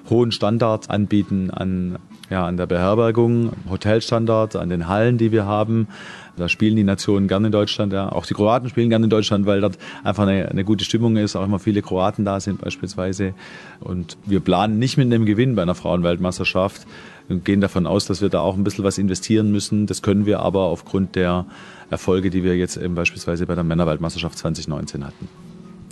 hohen 0.10 0.34
Standard 0.34 0.90
anbieten 0.90 1.50
an, 1.50 2.00
ja, 2.30 2.46
an 2.46 2.58
der 2.58 2.66
Beherbergung, 2.66 3.54
Hotelstandard, 3.70 4.58
an 4.58 4.68
den 4.68 4.90
Hallen, 4.90 5.18
die 5.18 5.32
wir 5.32 5.46
haben. 5.46 5.88
Da 6.36 6.50
spielen 6.50 6.76
die 6.76 6.84
Nationen 6.84 7.30
gerne 7.30 7.46
in 7.46 7.54
Deutschland. 7.54 7.94
Ja. 7.94 8.12
Auch 8.12 8.26
die 8.26 8.34
Kroaten 8.34 8.68
spielen 8.68 8.90
gerne 8.90 9.06
in 9.06 9.10
Deutschland, 9.10 9.46
weil 9.46 9.62
dort 9.62 9.78
einfach 10.04 10.24
eine, 10.24 10.50
eine 10.50 10.66
gute 10.66 10.84
Stimmung 10.84 11.16
ist, 11.16 11.38
auch 11.38 11.46
immer 11.46 11.60
viele 11.60 11.82
Kroaten 11.82 12.26
da 12.26 12.42
sind 12.42 12.60
beispielsweise. 12.60 13.34
Und 13.80 14.18
wir 14.26 14.42
planen 14.42 14.80
nicht 14.80 14.98
mit 14.98 15.06
einem 15.06 15.26
Gewinn 15.26 15.56
bei 15.56 15.62
einer 15.62 15.76
Frauenweltmeisterschaft 15.76 16.86
und 17.30 17.46
gehen 17.46 17.62
davon 17.62 17.88
aus, 17.88 18.06
dass 18.06 18.22
wir 18.22 18.28
da 18.28 18.42
auch 18.42 18.58
ein 18.58 18.66
bisschen 18.66 18.84
was 18.84 18.98
investieren 18.98 19.52
müssen. 19.52 19.88
Das 19.88 20.02
können 20.02 20.26
wir 20.26 20.42
aber 20.42 20.64
aufgrund 20.64 21.16
der 21.16 21.46
Erfolge, 21.94 22.30
die 22.30 22.44
wir 22.44 22.58
jetzt 22.58 22.78
eben 22.78 22.96
beispielsweise 22.96 23.46
bei 23.46 23.56
der 23.56 23.64
Männerweltmeisterschaft 23.64 24.38
2019 24.38 25.06
hatten. 25.06 25.30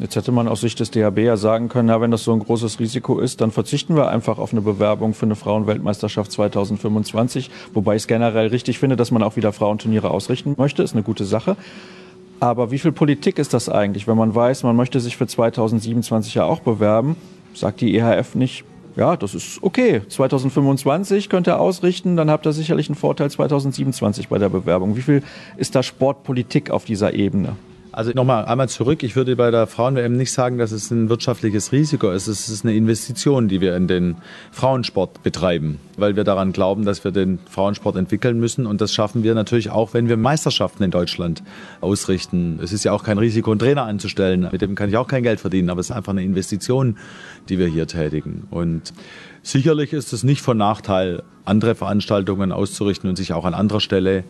Jetzt 0.02 0.16
hätte 0.16 0.32
man 0.32 0.48
aus 0.48 0.62
Sicht 0.62 0.80
des 0.80 0.90
DHB 0.90 1.20
ja 1.20 1.38
sagen 1.38 1.70
können, 1.70 1.90
ja, 1.90 2.02
wenn 2.02 2.10
das 2.10 2.24
so 2.24 2.34
ein 2.34 2.40
großes 2.40 2.80
Risiko 2.80 3.20
ist, 3.20 3.40
dann 3.40 3.52
verzichten 3.52 3.96
wir 3.96 4.10
einfach 4.10 4.40
auf 4.40 4.52
eine 4.52 4.62
Bewerbung 4.62 5.14
für 5.14 5.28
eine 5.28 5.36
Frauenweltmeisterschaft 5.36 6.32
2025. 6.32 7.52
Wobei 7.74 7.96
ich 7.96 8.04
es 8.04 8.08
generell 8.08 8.48
richtig 8.48 8.80
finde, 8.80 8.96
dass 8.96 9.12
man 9.12 9.22
auch 9.22 9.36
wieder 9.36 9.54
Frauenturniere 9.54 10.10
ausrichten 10.10 10.56
möchte. 10.58 10.82
Ist 10.82 10.94
eine 10.94 11.04
gute 11.04 11.24
Sache. 11.24 11.56
Aber 12.40 12.72
wie 12.72 12.80
viel 12.80 12.92
Politik 12.92 13.38
ist 13.38 13.54
das 13.54 13.70
eigentlich, 13.70 14.08
wenn 14.08 14.18
man 14.18 14.34
weiß, 14.34 14.64
man 14.64 14.76
möchte 14.76 15.00
sich 15.00 15.18
für 15.18 15.28
2027 15.28 16.34
ja 16.34 16.46
auch 16.46 16.62
bewerben? 16.62 17.16
Sagt 17.54 17.82
die 17.82 17.96
EHF 17.96 18.34
nicht, 18.34 18.64
ja, 18.96 19.16
das 19.16 19.36
ist 19.36 19.62
okay. 19.62 20.02
2025 20.08 21.30
könnt 21.30 21.48
ihr 21.48 21.60
ausrichten, 21.60 22.16
dann 22.16 22.30
habt 22.30 22.46
ihr 22.46 22.54
sicherlich 22.54 22.90
einen 22.90 22.96
Vorteil 22.96 23.30
2027 23.30 24.28
bei 24.28 24.38
der 24.38 24.50
Bewerbung. 24.50 24.96
Wie 24.96 25.02
viel 25.02 25.24
ist 25.58 25.76
da 25.76 25.84
Sportpolitik 25.84 26.70
auf 26.70 26.86
dieser 26.86 27.14
Ebene? 27.14 27.56
Also 27.94 28.12
nochmal 28.12 28.46
einmal 28.46 28.70
zurück. 28.70 29.04
Ich 29.04 29.18
würde 29.18 29.36
bei 29.36 29.52
der 29.52 29.68
Frauen-WM 29.68 30.16
nicht 30.16 30.32
sagen, 30.32 30.58
dass 30.58 30.72
es 30.72 30.92
ein 30.92 31.10
wirtschaftliches 31.10 31.74
Risiko 31.74 32.10
ist. 32.12 32.28
Es 32.28 32.48
ist 32.48 32.64
eine 32.64 32.74
Investition, 32.74 33.50
die 33.50 33.60
wir 33.60 33.76
in 33.76 33.88
den 33.88 34.16
Frauensport 34.52 35.24
betreiben, 35.24 35.78
weil 35.98 36.16
wir 36.16 36.24
daran 36.24 36.54
glauben, 36.54 36.86
dass 36.86 37.04
wir 37.04 37.12
den 37.12 37.40
Frauensport 37.50 37.98
entwickeln 37.98 38.40
müssen. 38.40 38.66
Und 38.66 38.80
das 38.80 38.94
schaffen 38.94 39.24
wir 39.24 39.36
natürlich 39.36 39.72
auch, 39.72 39.94
wenn 39.94 40.08
wir 40.08 40.16
Meisterschaften 40.16 40.84
in 40.84 40.92
Deutschland 40.92 41.44
ausrichten. 41.82 42.60
Es 42.64 42.72
ist 42.72 42.86
ja 42.86 42.94
auch 42.94 43.04
kein 43.04 43.18
Risiko, 43.18 43.52
einen 43.52 43.60
Trainer 43.60 43.84
anzustellen. 43.84 44.48
Mit 44.50 44.62
dem 44.62 44.76
kann 44.76 44.88
ich 44.88 44.96
auch 44.96 45.08
kein 45.08 45.24
Geld 45.24 45.42
verdienen. 45.42 45.70
Aber 45.70 45.82
es 45.82 45.90
ist 45.90 45.96
einfach 45.96 46.14
eine 46.14 46.24
Investition, 46.24 46.98
die 47.50 47.60
wir 47.60 47.68
hier 47.68 47.88
tätigen. 47.88 48.48
Und 48.52 48.94
sicherlich 49.44 49.94
ist 49.94 50.14
es 50.14 50.24
nicht 50.24 50.42
von 50.42 50.58
Nachteil, 50.58 51.24
andere 51.46 51.76
Veranstaltungen 51.76 52.52
auszurichten 52.52 53.10
und 53.10 53.16
sich 53.16 53.34
auch 53.34 53.46
an 53.46 53.54
anderer 53.54 53.80
Stelle 53.80 54.24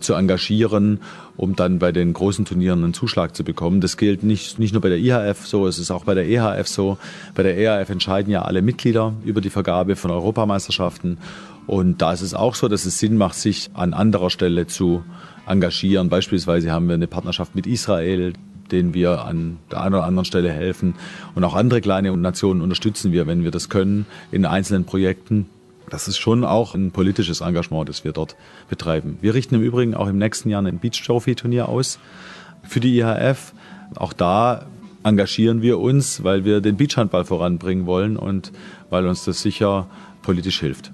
zu 0.00 0.14
engagieren, 0.14 1.00
um 1.36 1.56
dann 1.56 1.78
bei 1.78 1.92
den 1.92 2.12
großen 2.12 2.44
Turnieren 2.44 2.84
einen 2.84 2.94
Zuschlag 2.94 3.34
zu 3.34 3.42
bekommen. 3.42 3.80
Das 3.80 3.96
gilt 3.96 4.22
nicht, 4.22 4.58
nicht 4.58 4.72
nur 4.72 4.82
bei 4.82 4.88
der 4.88 4.98
IHF 4.98 5.46
so, 5.46 5.66
es 5.66 5.78
ist 5.78 5.90
auch 5.90 6.04
bei 6.04 6.14
der 6.14 6.28
EHF 6.28 6.68
so. 6.68 6.98
Bei 7.34 7.42
der 7.42 7.56
EHF 7.56 7.90
entscheiden 7.90 8.32
ja 8.32 8.42
alle 8.42 8.62
Mitglieder 8.62 9.14
über 9.24 9.40
die 9.40 9.50
Vergabe 9.50 9.96
von 9.96 10.10
Europameisterschaften. 10.10 11.18
Und 11.66 12.00
da 12.00 12.12
ist 12.12 12.22
es 12.22 12.34
auch 12.34 12.54
so, 12.54 12.68
dass 12.68 12.86
es 12.86 12.98
Sinn 12.98 13.16
macht, 13.16 13.34
sich 13.34 13.70
an 13.74 13.92
anderer 13.92 14.30
Stelle 14.30 14.66
zu 14.66 15.04
engagieren. 15.46 16.08
Beispielsweise 16.08 16.70
haben 16.70 16.88
wir 16.88 16.94
eine 16.94 17.06
Partnerschaft 17.06 17.54
mit 17.54 17.66
Israel, 17.66 18.34
denen 18.72 18.94
wir 18.94 19.24
an 19.24 19.58
der 19.70 19.82
einen 19.82 19.94
oder 19.94 20.04
anderen 20.04 20.24
Stelle 20.24 20.50
helfen. 20.50 20.94
Und 21.34 21.44
auch 21.44 21.54
andere 21.54 21.80
kleine 21.80 22.16
Nationen 22.16 22.60
unterstützen 22.60 23.12
wir, 23.12 23.26
wenn 23.26 23.44
wir 23.44 23.50
das 23.50 23.68
können, 23.68 24.06
in 24.30 24.44
einzelnen 24.44 24.84
Projekten. 24.84 25.46
Das 25.90 26.08
ist 26.08 26.18
schon 26.18 26.44
auch 26.44 26.74
ein 26.74 26.90
politisches 26.90 27.40
Engagement, 27.40 27.88
das 27.88 28.04
wir 28.04 28.12
dort 28.12 28.36
betreiben. 28.68 29.18
Wir 29.20 29.34
richten 29.34 29.54
im 29.54 29.62
Übrigen 29.62 29.94
auch 29.94 30.08
im 30.08 30.18
nächsten 30.18 30.50
Jahr 30.50 30.62
ein 30.62 30.78
Beach 30.78 31.02
Trophy 31.04 31.34
Turnier 31.34 31.68
aus 31.68 31.98
für 32.62 32.80
die 32.80 32.98
IHF. 32.98 33.52
Auch 33.96 34.12
da 34.12 34.66
engagieren 35.02 35.62
wir 35.62 35.78
uns, 35.78 36.24
weil 36.24 36.44
wir 36.44 36.60
den 36.60 36.76
Beachhandball 36.76 37.24
voranbringen 37.24 37.86
wollen 37.86 38.16
und 38.16 38.52
weil 38.90 39.06
uns 39.06 39.24
das 39.24 39.40
sicher 39.40 39.86
politisch 40.22 40.60
hilft. 40.60 40.92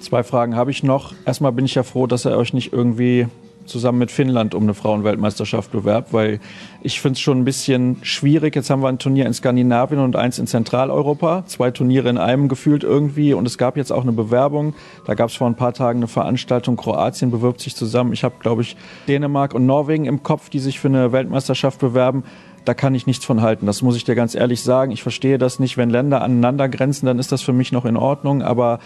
Zwei 0.00 0.22
Fragen 0.22 0.56
habe 0.56 0.70
ich 0.70 0.82
noch. 0.82 1.14
Erstmal 1.24 1.52
bin 1.52 1.64
ich 1.64 1.74
ja 1.74 1.82
froh, 1.82 2.06
dass 2.06 2.24
ihr 2.24 2.36
euch 2.36 2.52
nicht 2.52 2.72
irgendwie 2.72 3.26
zusammen 3.68 3.98
mit 3.98 4.10
Finnland 4.10 4.54
um 4.54 4.64
eine 4.64 4.74
Frauenweltmeisterschaft 4.74 5.70
bewerbt, 5.70 6.12
weil 6.12 6.40
ich 6.82 7.00
finde 7.00 7.14
es 7.14 7.20
schon 7.20 7.38
ein 7.38 7.44
bisschen 7.44 7.98
schwierig. 8.02 8.56
Jetzt 8.56 8.70
haben 8.70 8.82
wir 8.82 8.88
ein 8.88 8.98
Turnier 8.98 9.26
in 9.26 9.34
Skandinavien 9.34 10.00
und 10.00 10.16
eins 10.16 10.38
in 10.38 10.46
Zentraleuropa. 10.46 11.44
Zwei 11.46 11.70
Turniere 11.70 12.08
in 12.08 12.18
einem 12.18 12.48
gefühlt 12.48 12.84
irgendwie. 12.84 13.34
Und 13.34 13.46
es 13.46 13.58
gab 13.58 13.76
jetzt 13.76 13.92
auch 13.92 14.02
eine 14.02 14.12
Bewerbung. 14.12 14.74
Da 15.06 15.14
gab 15.14 15.28
es 15.30 15.36
vor 15.36 15.46
ein 15.46 15.56
paar 15.56 15.74
Tagen 15.74 16.00
eine 16.00 16.08
Veranstaltung. 16.08 16.76
Kroatien 16.76 17.30
bewirbt 17.30 17.60
sich 17.60 17.76
zusammen. 17.76 18.12
Ich 18.12 18.24
habe, 18.24 18.36
glaube 18.40 18.62
ich, 18.62 18.76
Dänemark 19.06 19.54
und 19.54 19.66
Norwegen 19.66 20.06
im 20.06 20.22
Kopf, 20.22 20.48
die 20.48 20.58
sich 20.58 20.80
für 20.80 20.88
eine 20.88 21.12
Weltmeisterschaft 21.12 21.78
bewerben 21.78 22.24
da 22.64 22.74
kann 22.74 22.94
ich 22.94 23.06
nichts 23.06 23.24
von 23.24 23.40
halten. 23.40 23.64
Das 23.64 23.80
muss 23.80 23.96
ich 23.96 24.04
dir 24.04 24.14
ganz 24.14 24.34
ehrlich 24.34 24.62
sagen. 24.62 24.92
Ich 24.92 25.02
verstehe 25.02 25.38
das 25.38 25.58
nicht. 25.58 25.78
Wenn 25.78 25.88
Länder 25.88 26.20
aneinander 26.20 26.68
grenzen, 26.68 27.06
dann 27.06 27.18
ist 27.18 27.32
das 27.32 27.40
für 27.40 27.54
mich 27.54 27.72
noch 27.72 27.86
in 27.86 27.96
Ordnung. 27.96 28.42
Aber 28.42 28.78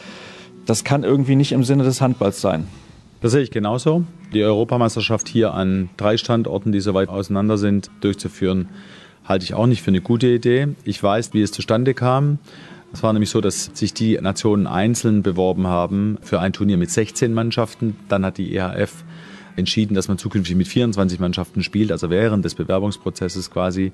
das 0.66 0.85
kann 0.85 1.03
irgendwie 1.03 1.35
nicht 1.35 1.51
im 1.51 1.64
Sinne 1.64 1.83
des 1.83 2.01
Handballs 2.01 2.40
sein. 2.40 2.68
Das 3.22 3.30
sehe 3.30 3.42
ich 3.42 3.52
genauso. 3.52 4.04
Die 4.35 4.42
Europameisterschaft 4.42 5.28
hier 5.28 5.54
an 5.54 5.90
drei 5.96 6.16
Standorten, 6.16 6.72
die 6.72 6.80
so 6.80 6.92
weit 6.92 7.08
auseinander 7.08 7.56
sind, 7.56 7.88
durchzuführen, 8.00 8.68
halte 9.24 9.44
ich 9.44 9.54
auch 9.54 9.66
nicht 9.66 9.80
für 9.80 9.92
eine 9.92 10.00
gute 10.00 10.26
Idee. 10.26 10.74
Ich 10.82 11.00
weiß, 11.00 11.32
wie 11.32 11.40
es 11.40 11.52
zustande 11.52 11.94
kam. 11.94 12.40
Es 12.92 13.04
war 13.04 13.12
nämlich 13.12 13.30
so, 13.30 13.40
dass 13.40 13.70
sich 13.74 13.94
die 13.94 14.18
Nationen 14.20 14.66
einzeln 14.66 15.22
beworben 15.22 15.68
haben 15.68 16.18
für 16.22 16.40
ein 16.40 16.52
Turnier 16.52 16.76
mit 16.76 16.90
16 16.90 17.32
Mannschaften. 17.32 17.96
Dann 18.08 18.24
hat 18.24 18.38
die 18.38 18.56
EHF 18.56 19.04
entschieden, 19.54 19.94
dass 19.94 20.08
man 20.08 20.18
zukünftig 20.18 20.56
mit 20.56 20.66
24 20.66 21.20
Mannschaften 21.20 21.62
spielt, 21.62 21.92
also 21.92 22.11
während 22.11 22.44
des 22.44 22.56
Bewerbungsprozesses 22.56 23.52
quasi. 23.52 23.92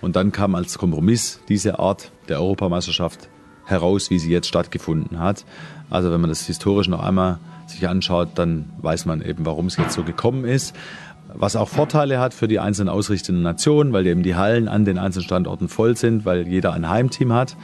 Und 0.00 0.16
dann 0.16 0.32
kam 0.32 0.54
als 0.54 0.78
Kompromiss 0.78 1.42
diese 1.50 1.78
Art 1.80 2.12
der 2.30 2.40
Europameisterschaft 2.40 3.28
heraus, 3.66 4.08
wie 4.08 4.18
sie 4.18 4.30
jetzt 4.30 4.48
stattgefunden 4.48 5.20
hat. 5.20 5.44
Also 5.90 6.10
wenn 6.10 6.22
man 6.22 6.30
das 6.30 6.46
historisch 6.46 6.88
noch 6.88 7.02
einmal 7.02 7.40
sich 7.70 7.88
anschaut, 7.88 8.30
dann 8.34 8.70
weiß 8.80 9.06
man 9.06 9.22
eben, 9.22 9.46
warum 9.46 9.66
es 9.66 9.76
jetzt 9.76 9.94
so 9.94 10.04
gekommen 10.04 10.44
ist. 10.44 10.74
Was 11.32 11.54
auch 11.56 11.68
Vorteile 11.68 12.18
hat 12.18 12.34
für 12.34 12.48
die 12.48 12.58
einzelnen 12.58 12.88
ausrichtenden 12.88 13.42
Nationen, 13.42 13.92
weil 13.92 14.06
eben 14.06 14.22
die 14.22 14.34
Hallen 14.34 14.68
an 14.68 14.84
den 14.84 14.98
einzelnen 14.98 15.24
Standorten 15.24 15.68
voll 15.68 15.96
sind, 15.96 16.24
weil 16.24 16.48
jeder 16.48 16.72
ein 16.72 16.88
Heimteam 16.88 17.32
hat. 17.32 17.56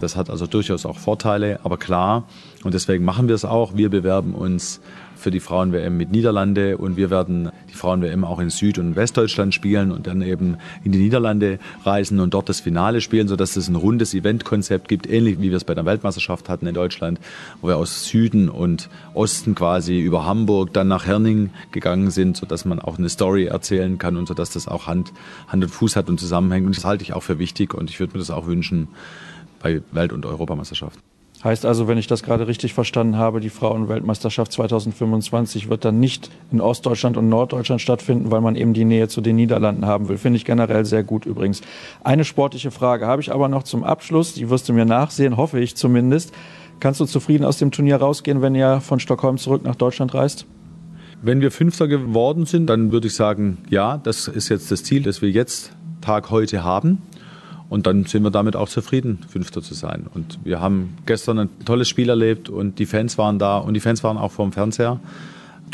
Das 0.00 0.16
hat 0.16 0.30
also 0.30 0.46
durchaus 0.46 0.84
auch 0.86 0.98
Vorteile, 0.98 1.60
aber 1.62 1.76
klar, 1.76 2.24
und 2.64 2.74
deswegen 2.74 3.04
machen 3.04 3.28
wir 3.28 3.34
es 3.34 3.44
auch, 3.44 3.76
wir 3.76 3.88
bewerben 3.88 4.34
uns 4.34 4.80
für 5.22 5.30
die 5.30 5.40
Frauen-WM 5.40 5.96
mit 5.96 6.10
Niederlande 6.10 6.76
und 6.76 6.96
wir 6.96 7.10
werden 7.10 7.50
die 7.70 7.74
Frauen-WM 7.74 8.24
auch 8.24 8.38
in 8.38 8.50
Süd- 8.50 8.78
und 8.78 8.96
Westdeutschland 8.96 9.54
spielen 9.54 9.92
und 9.92 10.06
dann 10.06 10.20
eben 10.20 10.56
in 10.84 10.92
die 10.92 10.98
Niederlande 10.98 11.58
reisen 11.84 12.20
und 12.20 12.34
dort 12.34 12.48
das 12.48 12.60
Finale 12.60 13.00
spielen, 13.00 13.28
sodass 13.28 13.56
es 13.56 13.68
ein 13.68 13.76
rundes 13.76 14.14
Eventkonzept 14.14 14.88
gibt, 14.88 15.08
ähnlich 15.08 15.40
wie 15.40 15.50
wir 15.50 15.56
es 15.56 15.64
bei 15.64 15.74
der 15.74 15.84
Weltmeisterschaft 15.84 16.48
hatten 16.48 16.66
in 16.66 16.74
Deutschland, 16.74 17.20
wo 17.60 17.68
wir 17.68 17.76
aus 17.76 18.06
Süden 18.06 18.48
und 18.48 18.90
Osten 19.14 19.54
quasi 19.54 20.00
über 20.00 20.26
Hamburg 20.26 20.72
dann 20.72 20.88
nach 20.88 21.06
Herning 21.06 21.50
gegangen 21.70 22.10
sind, 22.10 22.36
sodass 22.36 22.64
man 22.64 22.80
auch 22.80 22.98
eine 22.98 23.08
Story 23.08 23.44
erzählen 23.44 23.98
kann 23.98 24.16
und 24.16 24.26
sodass 24.26 24.50
das 24.50 24.68
auch 24.68 24.86
Hand, 24.86 25.12
Hand 25.48 25.64
und 25.64 25.70
Fuß 25.70 25.96
hat 25.96 26.08
und 26.08 26.18
zusammenhängt. 26.18 26.66
Und 26.66 26.76
das 26.76 26.84
halte 26.84 27.04
ich 27.04 27.12
auch 27.12 27.22
für 27.22 27.38
wichtig 27.38 27.74
und 27.74 27.90
ich 27.90 28.00
würde 28.00 28.14
mir 28.14 28.18
das 28.18 28.30
auch 28.30 28.46
wünschen 28.46 28.88
bei 29.62 29.82
Welt- 29.92 30.12
und 30.12 30.26
Europameisterschaften. 30.26 31.11
Heißt 31.44 31.66
also, 31.66 31.88
wenn 31.88 31.98
ich 31.98 32.06
das 32.06 32.22
gerade 32.22 32.46
richtig 32.46 32.72
verstanden 32.72 33.16
habe, 33.16 33.40
die 33.40 33.50
Frauenweltmeisterschaft 33.50 34.52
2025 34.52 35.68
wird 35.68 35.84
dann 35.84 35.98
nicht 35.98 36.30
in 36.52 36.60
Ostdeutschland 36.60 37.16
und 37.16 37.28
Norddeutschland 37.28 37.80
stattfinden, 37.80 38.30
weil 38.30 38.40
man 38.40 38.54
eben 38.54 38.74
die 38.74 38.84
Nähe 38.84 39.08
zu 39.08 39.20
den 39.20 39.34
Niederlanden 39.36 39.84
haben 39.84 40.08
will. 40.08 40.18
Finde 40.18 40.36
ich 40.36 40.44
generell 40.44 40.84
sehr 40.84 41.02
gut 41.02 41.26
übrigens. 41.26 41.62
Eine 42.04 42.24
sportliche 42.24 42.70
Frage 42.70 43.08
habe 43.08 43.22
ich 43.22 43.32
aber 43.32 43.48
noch 43.48 43.64
zum 43.64 43.82
Abschluss. 43.82 44.34
Die 44.34 44.50
wirst 44.50 44.68
du 44.68 44.72
mir 44.72 44.84
nachsehen, 44.84 45.36
hoffe 45.36 45.58
ich 45.58 45.74
zumindest. 45.74 46.32
Kannst 46.78 47.00
du 47.00 47.06
zufrieden 47.06 47.44
aus 47.44 47.58
dem 47.58 47.72
Turnier 47.72 47.96
rausgehen, 47.96 48.40
wenn 48.40 48.54
ihr 48.54 48.80
von 48.80 49.00
Stockholm 49.00 49.36
zurück 49.36 49.64
nach 49.64 49.76
Deutschland 49.76 50.14
reist? 50.14 50.46
Wenn 51.22 51.40
wir 51.40 51.50
Fünfter 51.50 51.88
geworden 51.88 52.46
sind, 52.46 52.66
dann 52.66 52.92
würde 52.92 53.08
ich 53.08 53.14
sagen, 53.14 53.58
ja, 53.68 53.98
das 53.98 54.28
ist 54.28 54.48
jetzt 54.48 54.70
das 54.70 54.84
Ziel, 54.84 55.02
das 55.02 55.22
wir 55.22 55.30
jetzt 55.30 55.72
Tag 56.00 56.30
heute 56.30 56.62
haben. 56.62 56.98
Und 57.72 57.86
dann 57.86 58.04
sind 58.04 58.22
wir 58.22 58.30
damit 58.30 58.54
auch 58.54 58.68
zufrieden, 58.68 59.20
Fünfter 59.26 59.62
zu 59.62 59.72
sein. 59.72 60.04
Und 60.12 60.38
wir 60.44 60.60
haben 60.60 60.98
gestern 61.06 61.38
ein 61.38 61.48
tolles 61.64 61.88
Spiel 61.88 62.10
erlebt 62.10 62.50
und 62.50 62.78
die 62.78 62.84
Fans 62.84 63.16
waren 63.16 63.38
da 63.38 63.56
und 63.56 63.72
die 63.72 63.80
Fans 63.80 64.04
waren 64.04 64.18
auch 64.18 64.30
vorm 64.30 64.52
Fernseher. 64.52 65.00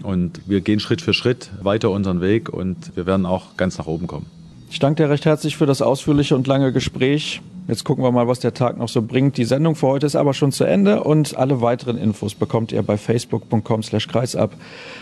Und 0.04 0.40
wir 0.46 0.60
gehen 0.60 0.78
Schritt 0.78 1.02
für 1.02 1.12
Schritt 1.12 1.50
weiter 1.60 1.90
unseren 1.90 2.20
Weg 2.20 2.50
und 2.50 2.94
wir 2.94 3.04
werden 3.06 3.26
auch 3.26 3.56
ganz 3.56 3.78
nach 3.78 3.88
oben 3.88 4.06
kommen. 4.06 4.26
Ich 4.70 4.78
danke 4.78 5.02
dir 5.02 5.10
recht 5.10 5.24
herzlich 5.24 5.56
für 5.56 5.66
das 5.66 5.82
ausführliche 5.82 6.36
und 6.36 6.46
lange 6.46 6.72
Gespräch. 6.72 7.40
Jetzt 7.68 7.84
gucken 7.84 8.02
wir 8.02 8.10
mal, 8.10 8.26
was 8.26 8.40
der 8.40 8.54
Tag 8.54 8.78
noch 8.78 8.88
so 8.88 9.02
bringt. 9.02 9.36
Die 9.36 9.44
Sendung 9.44 9.74
für 9.74 9.88
heute 9.88 10.06
ist 10.06 10.16
aber 10.16 10.32
schon 10.32 10.52
zu 10.52 10.64
Ende 10.64 11.04
und 11.04 11.36
alle 11.36 11.60
weiteren 11.60 11.98
Infos 11.98 12.34
bekommt 12.34 12.72
ihr 12.72 12.82
bei 12.82 12.96
facebook.com 12.96 13.82
slash 13.82 14.08
kreisab, 14.08 14.54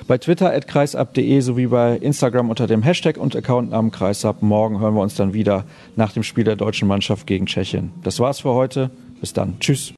bei 0.08 0.18
twitter 0.18 0.52
at 0.52 0.66
kreisab.de 0.66 1.40
sowie 1.40 1.68
bei 1.68 1.96
Instagram 1.96 2.50
unter 2.50 2.66
dem 2.66 2.82
Hashtag 2.82 3.18
und 3.18 3.36
Accountnamen 3.36 3.92
kreisab. 3.92 4.42
Morgen 4.42 4.80
hören 4.80 4.94
wir 4.94 5.02
uns 5.02 5.14
dann 5.14 5.32
wieder 5.32 5.64
nach 5.94 6.12
dem 6.12 6.24
Spiel 6.24 6.42
der 6.42 6.56
deutschen 6.56 6.88
Mannschaft 6.88 7.28
gegen 7.28 7.46
Tschechien. 7.46 7.92
Das 8.02 8.18
war's 8.18 8.40
für 8.40 8.52
heute. 8.52 8.90
Bis 9.20 9.32
dann. 9.32 9.60
Tschüss. 9.60 9.94